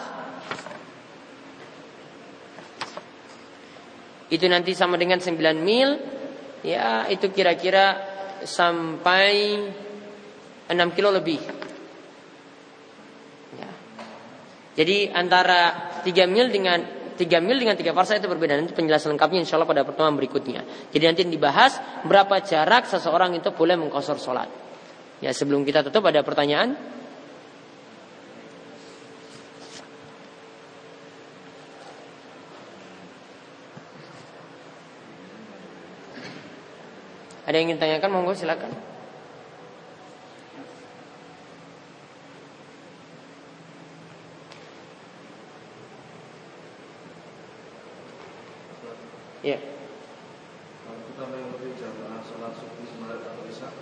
itu 4.29 4.45
nanti 4.45 4.77
sama 4.77 4.99
dengan 4.99 5.17
9 5.17 5.39
mil 5.57 5.89
ya 6.63 7.07
itu 7.07 7.31
kira-kira 7.31 7.97
sampai 8.43 9.59
6 10.69 10.95
kilo 10.95 11.09
lebih. 11.09 11.39
Ya. 13.57 13.69
Jadi 14.79 15.09
antara 15.11 15.91
3 16.05 16.29
mil 16.29 16.47
dengan 16.53 16.79
3 17.19 17.43
mil 17.43 17.59
dengan 17.59 17.75
3 17.75 17.91
farsa 17.91 18.15
itu 18.15 18.31
berbeda. 18.31 18.55
Nanti 18.55 18.71
penjelasan 18.71 19.17
lengkapnya 19.17 19.43
insya 19.43 19.59
Allah 19.59 19.67
pada 19.67 19.83
pertemuan 19.83 20.15
berikutnya. 20.15 20.63
Jadi 20.93 21.03
nanti 21.03 21.21
dibahas 21.27 21.75
berapa 22.07 22.39
jarak 22.39 22.87
seseorang 22.87 23.35
itu 23.35 23.51
boleh 23.51 23.75
mengkosor 23.75 24.15
sholat. 24.15 24.47
Ya 25.19 25.35
sebelum 25.35 25.67
kita 25.67 25.83
tutup 25.83 26.07
ada 26.07 26.23
pertanyaan? 26.23 26.98
Ada 37.49 37.65
yang 37.65 37.73
ingin 37.73 37.81
tanyakan 37.81 38.13
monggo 38.13 38.37
silakan. 38.37 38.69
Ya. 49.41 49.57
Kalau 49.57 51.01
kita 51.09 51.23
mengikuti 51.25 51.73
jamaah 51.73 52.21
sholat 52.21 52.53
subuh 52.53 52.85
maghrib 53.01 53.25
atau 53.25 53.41
isya, 53.49 53.73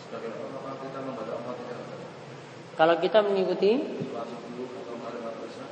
sebagai 0.00 0.32
apa 0.40 0.80
kita 0.80 0.98
membaca 1.04 1.34
empat 1.44 1.56
Kalau 2.80 2.94
kita 3.04 3.18
mengikuti 3.20 3.70
sholat 4.00 4.32
subuh 4.32 4.68
atau 4.80 4.96
maghrib 4.96 5.28
atau 5.28 5.44
isya, 5.44 5.66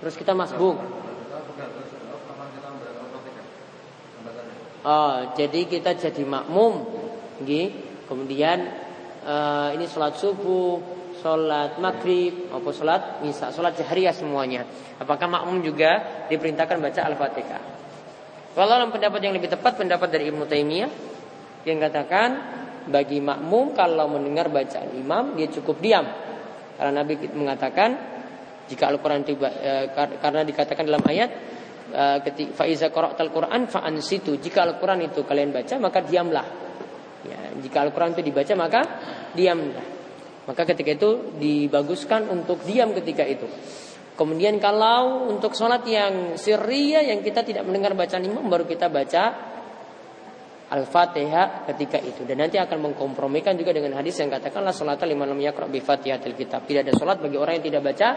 terus 0.00 0.16
kita 0.16 0.32
masbuk. 0.32 0.80
kita 0.80 1.44
bukan 1.44 1.68
terus 1.76 1.92
apa 1.92 2.44
kita 2.56 2.66
membaca 2.72 3.00
empat 3.04 3.22
Oh, 4.86 5.34
jadi 5.34 5.66
kita 5.66 5.98
jadi 5.98 6.22
makmum, 6.22 6.86
Gih. 7.42 7.74
Kemudian 8.06 8.70
uh, 9.26 9.74
ini 9.74 9.90
sholat 9.90 10.14
subuh, 10.14 10.78
sholat 11.18 11.74
maghrib, 11.82 12.46
maupun 12.54 12.70
sholat 12.70 13.18
misa, 13.26 13.50
sholat 13.50 13.74
jahriyah 13.74 14.14
semuanya. 14.14 14.62
Apakah 15.02 15.26
makmum 15.26 15.58
juga 15.58 16.22
diperintahkan 16.30 16.78
baca 16.78 17.00
al-fatihah? 17.02 17.62
Kalau 18.54 18.66
dalam 18.70 18.94
pendapat 18.94 19.20
yang 19.20 19.34
lebih 19.34 19.50
tepat 19.50 19.74
pendapat 19.74 20.08
dari 20.08 20.30
Ibnu 20.30 20.46
Taimiyah 20.46 20.90
yang 21.66 21.82
katakan 21.82 22.28
bagi 22.86 23.18
makmum 23.18 23.74
kalau 23.74 24.06
mendengar 24.06 24.48
bacaan 24.48 24.94
imam 24.94 25.34
dia 25.34 25.50
cukup 25.50 25.82
diam. 25.82 26.06
Karena 26.78 27.02
Nabi 27.02 27.20
mengatakan 27.34 27.90
jika 28.70 28.88
Al-Qur'an 28.88 29.26
tiba 29.26 29.50
e, 29.50 29.72
karena 30.22 30.40
dikatakan 30.46 30.86
dalam 30.86 31.02
ayat 31.04 31.45
faiza 32.54 32.90
qara'tal 32.90 33.30
Qur'an 33.30 33.66
fa 33.70 33.86
ansitu. 33.86 34.36
Jika 34.38 34.66
Al-Qur'an 34.66 35.00
itu 35.02 35.22
kalian 35.22 35.54
baca 35.54 35.74
maka 35.78 36.02
diamlah. 36.02 36.46
Ya, 37.26 37.40
jika 37.58 37.86
Al-Qur'an 37.86 38.14
itu 38.14 38.22
dibaca 38.22 38.52
maka 38.58 38.80
diamlah. 39.34 39.86
Maka 40.46 40.62
ketika 40.62 40.94
itu 40.94 41.10
dibaguskan 41.38 42.30
untuk 42.30 42.62
diam 42.62 42.94
ketika 42.94 43.26
itu. 43.26 43.46
Kemudian 44.16 44.56
kalau 44.56 45.28
untuk 45.28 45.52
sholat 45.52 45.84
yang 45.84 46.40
sirriyah 46.40 47.04
yang 47.04 47.20
kita 47.20 47.44
tidak 47.44 47.68
mendengar 47.68 47.92
bacaan 47.92 48.24
imam 48.24 48.48
baru 48.48 48.64
kita 48.64 48.88
baca 48.88 49.24
Al-Fatihah 50.66 51.68
ketika 51.70 52.02
itu 52.02 52.26
dan 52.26 52.42
nanti 52.42 52.58
akan 52.58 52.90
mengkompromikan 52.90 53.54
juga 53.54 53.70
dengan 53.70 53.94
hadis 53.94 54.18
yang 54.18 54.32
katakanlah 54.32 54.74
sholat 54.74 54.98
lima 55.06 55.22
lam 55.22 55.38
yaqra 55.38 55.70
bi 55.70 55.78
Fatihatil 55.78 56.34
kitab. 56.34 56.66
Tidak 56.66 56.82
ada 56.82 56.94
sholat 56.96 57.22
bagi 57.22 57.38
orang 57.38 57.60
yang 57.60 57.66
tidak 57.70 57.82
baca 57.92 58.08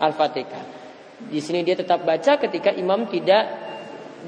Al-Fatihah. 0.00 0.64
Di 1.28 1.40
sini 1.44 1.60
dia 1.60 1.76
tetap 1.76 2.06
baca 2.08 2.40
ketika 2.40 2.72
imam 2.72 3.04
tidak 3.12 3.44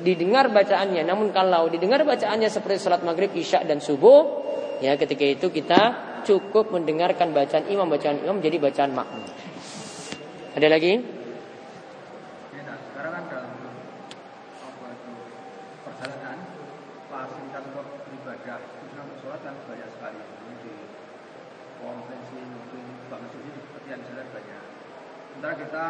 didengar 0.00 0.48
bacaannya. 0.52 1.04
Namun 1.04 1.32
kalau 1.32 1.68
didengar 1.72 2.04
bacaannya 2.04 2.48
seperti 2.52 2.84
sholat 2.84 3.04
maghrib, 3.04 3.32
isya 3.32 3.64
dan 3.64 3.80
subuh, 3.80 4.44
ya 4.84 4.96
ketika 5.00 5.24
itu 5.24 5.48
kita 5.48 5.80
cukup 6.24 6.70
mendengarkan 6.72 7.34
bacaan 7.34 7.66
imam, 7.68 7.88
bacaan 7.88 8.22
imam 8.22 8.38
jadi 8.40 8.56
bacaan 8.56 8.92
makmum. 8.96 9.24
Ada 10.56 10.68
lagi? 10.68 11.00
Sekarang 12.92 13.12
kan 13.18 13.24
dalam 13.26 13.50
perjalanan 15.82 16.38
fasilitas 17.10 17.64
beribadah 18.06 18.56
khususnya 18.62 19.00
untuk 19.02 19.18
sholat 19.26 19.40
kan 19.42 19.54
banyak 19.66 19.88
sekali. 19.90 20.20
Ini 20.22 20.54
di 20.62 20.72
konvensi 21.82 22.38
mungkin 22.46 22.84
bangun 23.10 23.28
seperti 23.32 23.88
yang 23.90 24.02
saya 24.06 24.24
banyak. 24.30 24.62
Sementara 25.32 25.54
kita 25.58 25.84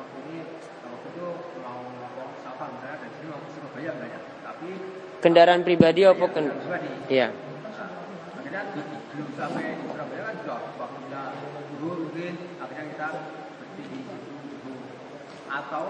waktu 0.00 0.16
ini 0.32 0.38
waktu 0.80 1.08
itu 1.12 1.26
mau 1.60 1.80
mau 1.92 2.28
safar 2.40 2.68
misalnya 2.72 2.96
dari 3.04 3.12
sini 3.20 3.26
mau 3.28 3.40
ke 3.44 3.50
Surabaya 3.52 3.90
banyak, 4.00 4.22
tapi 4.40 4.68
kendaraan 5.20 5.62
pribadi 5.62 6.00
apa 6.08 6.24
kan? 6.32 6.44
Iya. 7.12 7.28
Akhirnya 8.40 8.62
belum 9.12 9.28
sampai 9.36 9.64
di 9.76 9.84
Surabaya 9.84 10.22
kan 10.24 10.34
sudah 10.40 10.58
waktunya 10.80 11.22
dulu 11.76 11.92
mungkin 12.08 12.34
akhirnya 12.56 12.84
kita 12.96 13.08
atau 15.50 15.84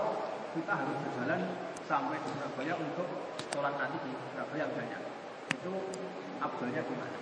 kita 0.51 0.73
harus 0.73 0.97
berjalan 1.05 1.41
sampai 1.87 2.17
di 2.19 2.29
Surabaya 2.35 2.75
untuk 2.81 3.09
sholat 3.55 3.75
nanti 3.79 3.97
di 4.03 4.13
Surabaya 4.35 4.65
misalnya. 4.67 4.99
Itu 5.55 5.73
abdulnya 6.41 6.83
gimana? 6.83 7.19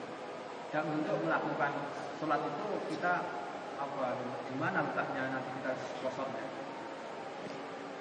Dan 0.69 0.85
untuk 0.93 1.17
melakukan 1.25 1.73
sholat 2.21 2.41
itu 2.45 2.67
kita 2.97 3.15
apa 3.79 4.07
di 4.51 4.55
mana 4.59 4.83
letaknya 4.91 5.23
nanti 5.31 5.51
kita 5.63 5.71
kosongnya 6.03 6.58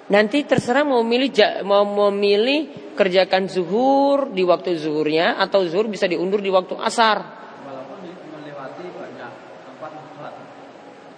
Nanti 0.08 0.40
terserah 0.48 0.88
mau 0.88 1.04
milih 1.04 1.28
mau 1.68 1.84
memilih 1.84 2.92
kerjakan 2.96 3.44
zuhur 3.52 4.32
di 4.32 4.40
waktu 4.40 4.80
zuhurnya 4.80 5.36
atau 5.36 5.68
zuhur 5.68 5.84
bisa 5.92 6.08
diundur 6.08 6.40
di 6.40 6.48
waktu 6.48 6.80
asar. 6.80 7.18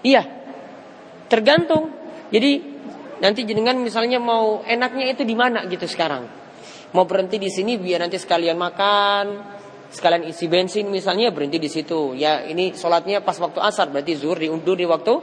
Iya, 0.00 0.22
tergantung. 1.30 1.92
Jadi 2.34 2.52
nanti 3.22 3.46
jenengan 3.46 3.78
misalnya 3.78 4.18
mau 4.18 4.66
enaknya 4.66 5.12
itu 5.12 5.22
di 5.22 5.38
mana 5.38 5.62
gitu 5.70 5.86
sekarang. 5.86 6.26
Mau 6.90 7.06
berhenti 7.06 7.38
di 7.38 7.46
sini 7.46 7.78
biar 7.78 8.02
nanti 8.02 8.18
sekalian 8.18 8.58
makan, 8.58 9.24
sekalian 9.94 10.26
isi 10.26 10.50
bensin 10.50 10.90
misalnya 10.90 11.30
berhenti 11.30 11.62
di 11.62 11.70
situ. 11.70 12.18
Ya 12.18 12.42
ini 12.42 12.74
sholatnya 12.74 13.22
pas 13.22 13.38
waktu 13.38 13.62
asar 13.62 13.86
berarti 13.94 14.18
zuhur 14.18 14.42
diundur 14.42 14.74
di 14.74 14.88
waktu 14.88 15.14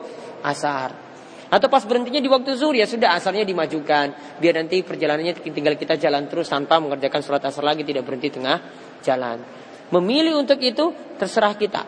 asar. 0.46 1.07
Atau 1.48 1.72
pas 1.72 1.80
berhentinya 1.88 2.20
di 2.20 2.28
waktu 2.28 2.60
zuhur 2.60 2.76
ya 2.76 2.84
sudah 2.84 3.16
asarnya 3.16 3.48
dimajukan 3.48 4.40
biar 4.44 4.60
nanti 4.60 4.84
perjalanannya 4.84 5.40
tinggal 5.48 5.80
kita 5.80 5.96
jalan 5.96 6.28
terus 6.28 6.52
tanpa 6.52 6.76
mengerjakan 6.84 7.24
sholat 7.24 7.48
asar 7.48 7.64
lagi 7.64 7.88
tidak 7.88 8.04
berhenti 8.04 8.36
tengah 8.36 8.60
jalan. 9.00 9.40
Memilih 9.88 10.36
untuk 10.36 10.60
itu 10.60 10.92
terserah 11.16 11.56
kita. 11.56 11.88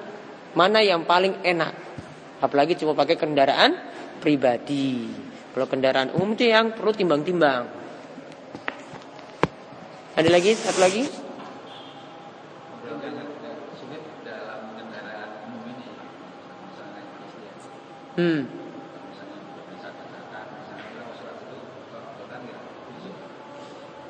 Mana 0.55 0.79
yang 0.79 1.03
paling 1.03 1.43
enak. 1.43 1.75
Apalagi 2.39 2.79
cuma 2.79 2.95
pakai 2.95 3.19
kendaraan 3.19 3.75
pribadi. 4.23 5.11
Kalau 5.51 5.67
kendaraan 5.67 6.15
umum 6.15 6.39
itu 6.39 6.47
yang 6.47 6.71
perlu 6.71 6.95
timbang-timbang. 6.95 7.67
Ada 10.15 10.29
lagi? 10.31 10.55
Satu 10.55 10.79
lagi? 10.79 11.03
Hmm. 18.19 18.58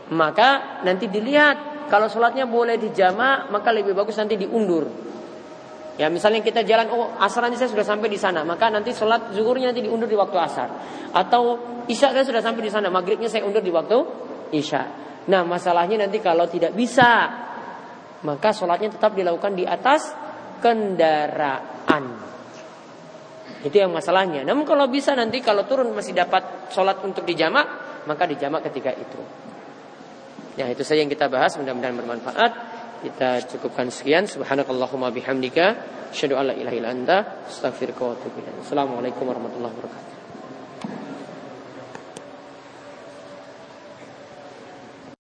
Maka 0.10 0.82
nanti 0.82 1.06
dilihat 1.06 1.88
kalau 1.90 2.10
sholatnya 2.10 2.46
boleh 2.46 2.78
dijamak 2.78 3.50
maka 3.50 3.70
lebih 3.74 3.94
bagus 3.98 4.18
nanti 4.18 4.38
diundur. 4.38 5.10
Ya 6.00 6.08
misalnya 6.08 6.40
kita 6.40 6.64
jalan, 6.64 6.88
oh 6.96 7.12
asar 7.20 7.44
aja 7.52 7.60
saya 7.60 7.76
sudah 7.76 7.84
sampai 7.84 8.08
di 8.08 8.16
sana, 8.16 8.48
maka 8.48 8.72
nanti 8.72 8.96
sholat 8.96 9.36
zuhurnya 9.36 9.76
nanti 9.76 9.84
diundur 9.84 10.08
di 10.08 10.16
waktu 10.16 10.38
asar. 10.40 10.70
Atau 11.12 11.60
isya 11.92 12.16
saya 12.16 12.24
sudah 12.24 12.40
sampai 12.40 12.64
di 12.64 12.72
sana, 12.72 12.88
maghribnya 12.88 13.28
saya 13.28 13.44
undur 13.44 13.60
di 13.60 13.68
waktu 13.68 14.00
isya. 14.56 14.82
Nah 15.28 15.44
masalahnya 15.44 16.08
nanti 16.08 16.24
kalau 16.24 16.48
tidak 16.48 16.72
bisa, 16.72 17.28
maka 18.24 18.56
sholatnya 18.56 18.96
tetap 18.96 19.12
dilakukan 19.12 19.60
di 19.60 19.68
atas 19.68 20.08
kendaraan. 20.64 22.04
Itu 23.60 23.76
yang 23.76 23.92
masalahnya. 23.92 24.48
Namun 24.48 24.64
kalau 24.64 24.88
bisa 24.88 25.12
nanti 25.20 25.44
kalau 25.44 25.68
turun 25.68 25.92
masih 25.92 26.16
dapat 26.16 26.72
sholat 26.72 27.04
untuk 27.04 27.28
dijamak, 27.28 27.68
maka 28.08 28.24
dijamak 28.24 28.64
ketika 28.72 28.96
itu. 28.96 29.49
Ya 30.60 30.68
itu 30.68 30.84
saja 30.84 31.00
yang 31.00 31.08
kita 31.08 31.32
bahas, 31.32 31.56
mudah-mudahan 31.56 31.96
bermanfaat. 31.96 32.52
Kita 33.00 33.48
cukupkan 33.48 33.88
sekian. 33.88 34.28
Subhanakallahumma 34.28 35.08
bihamdika. 35.08 35.80
Asyhadu 36.12 36.36
an 36.36 36.52
la 36.52 36.56
anta. 36.84 37.48
Assalamualaikum 37.48 39.24
warahmatullahi 39.24 39.72
wabarakatuh. 39.72 40.19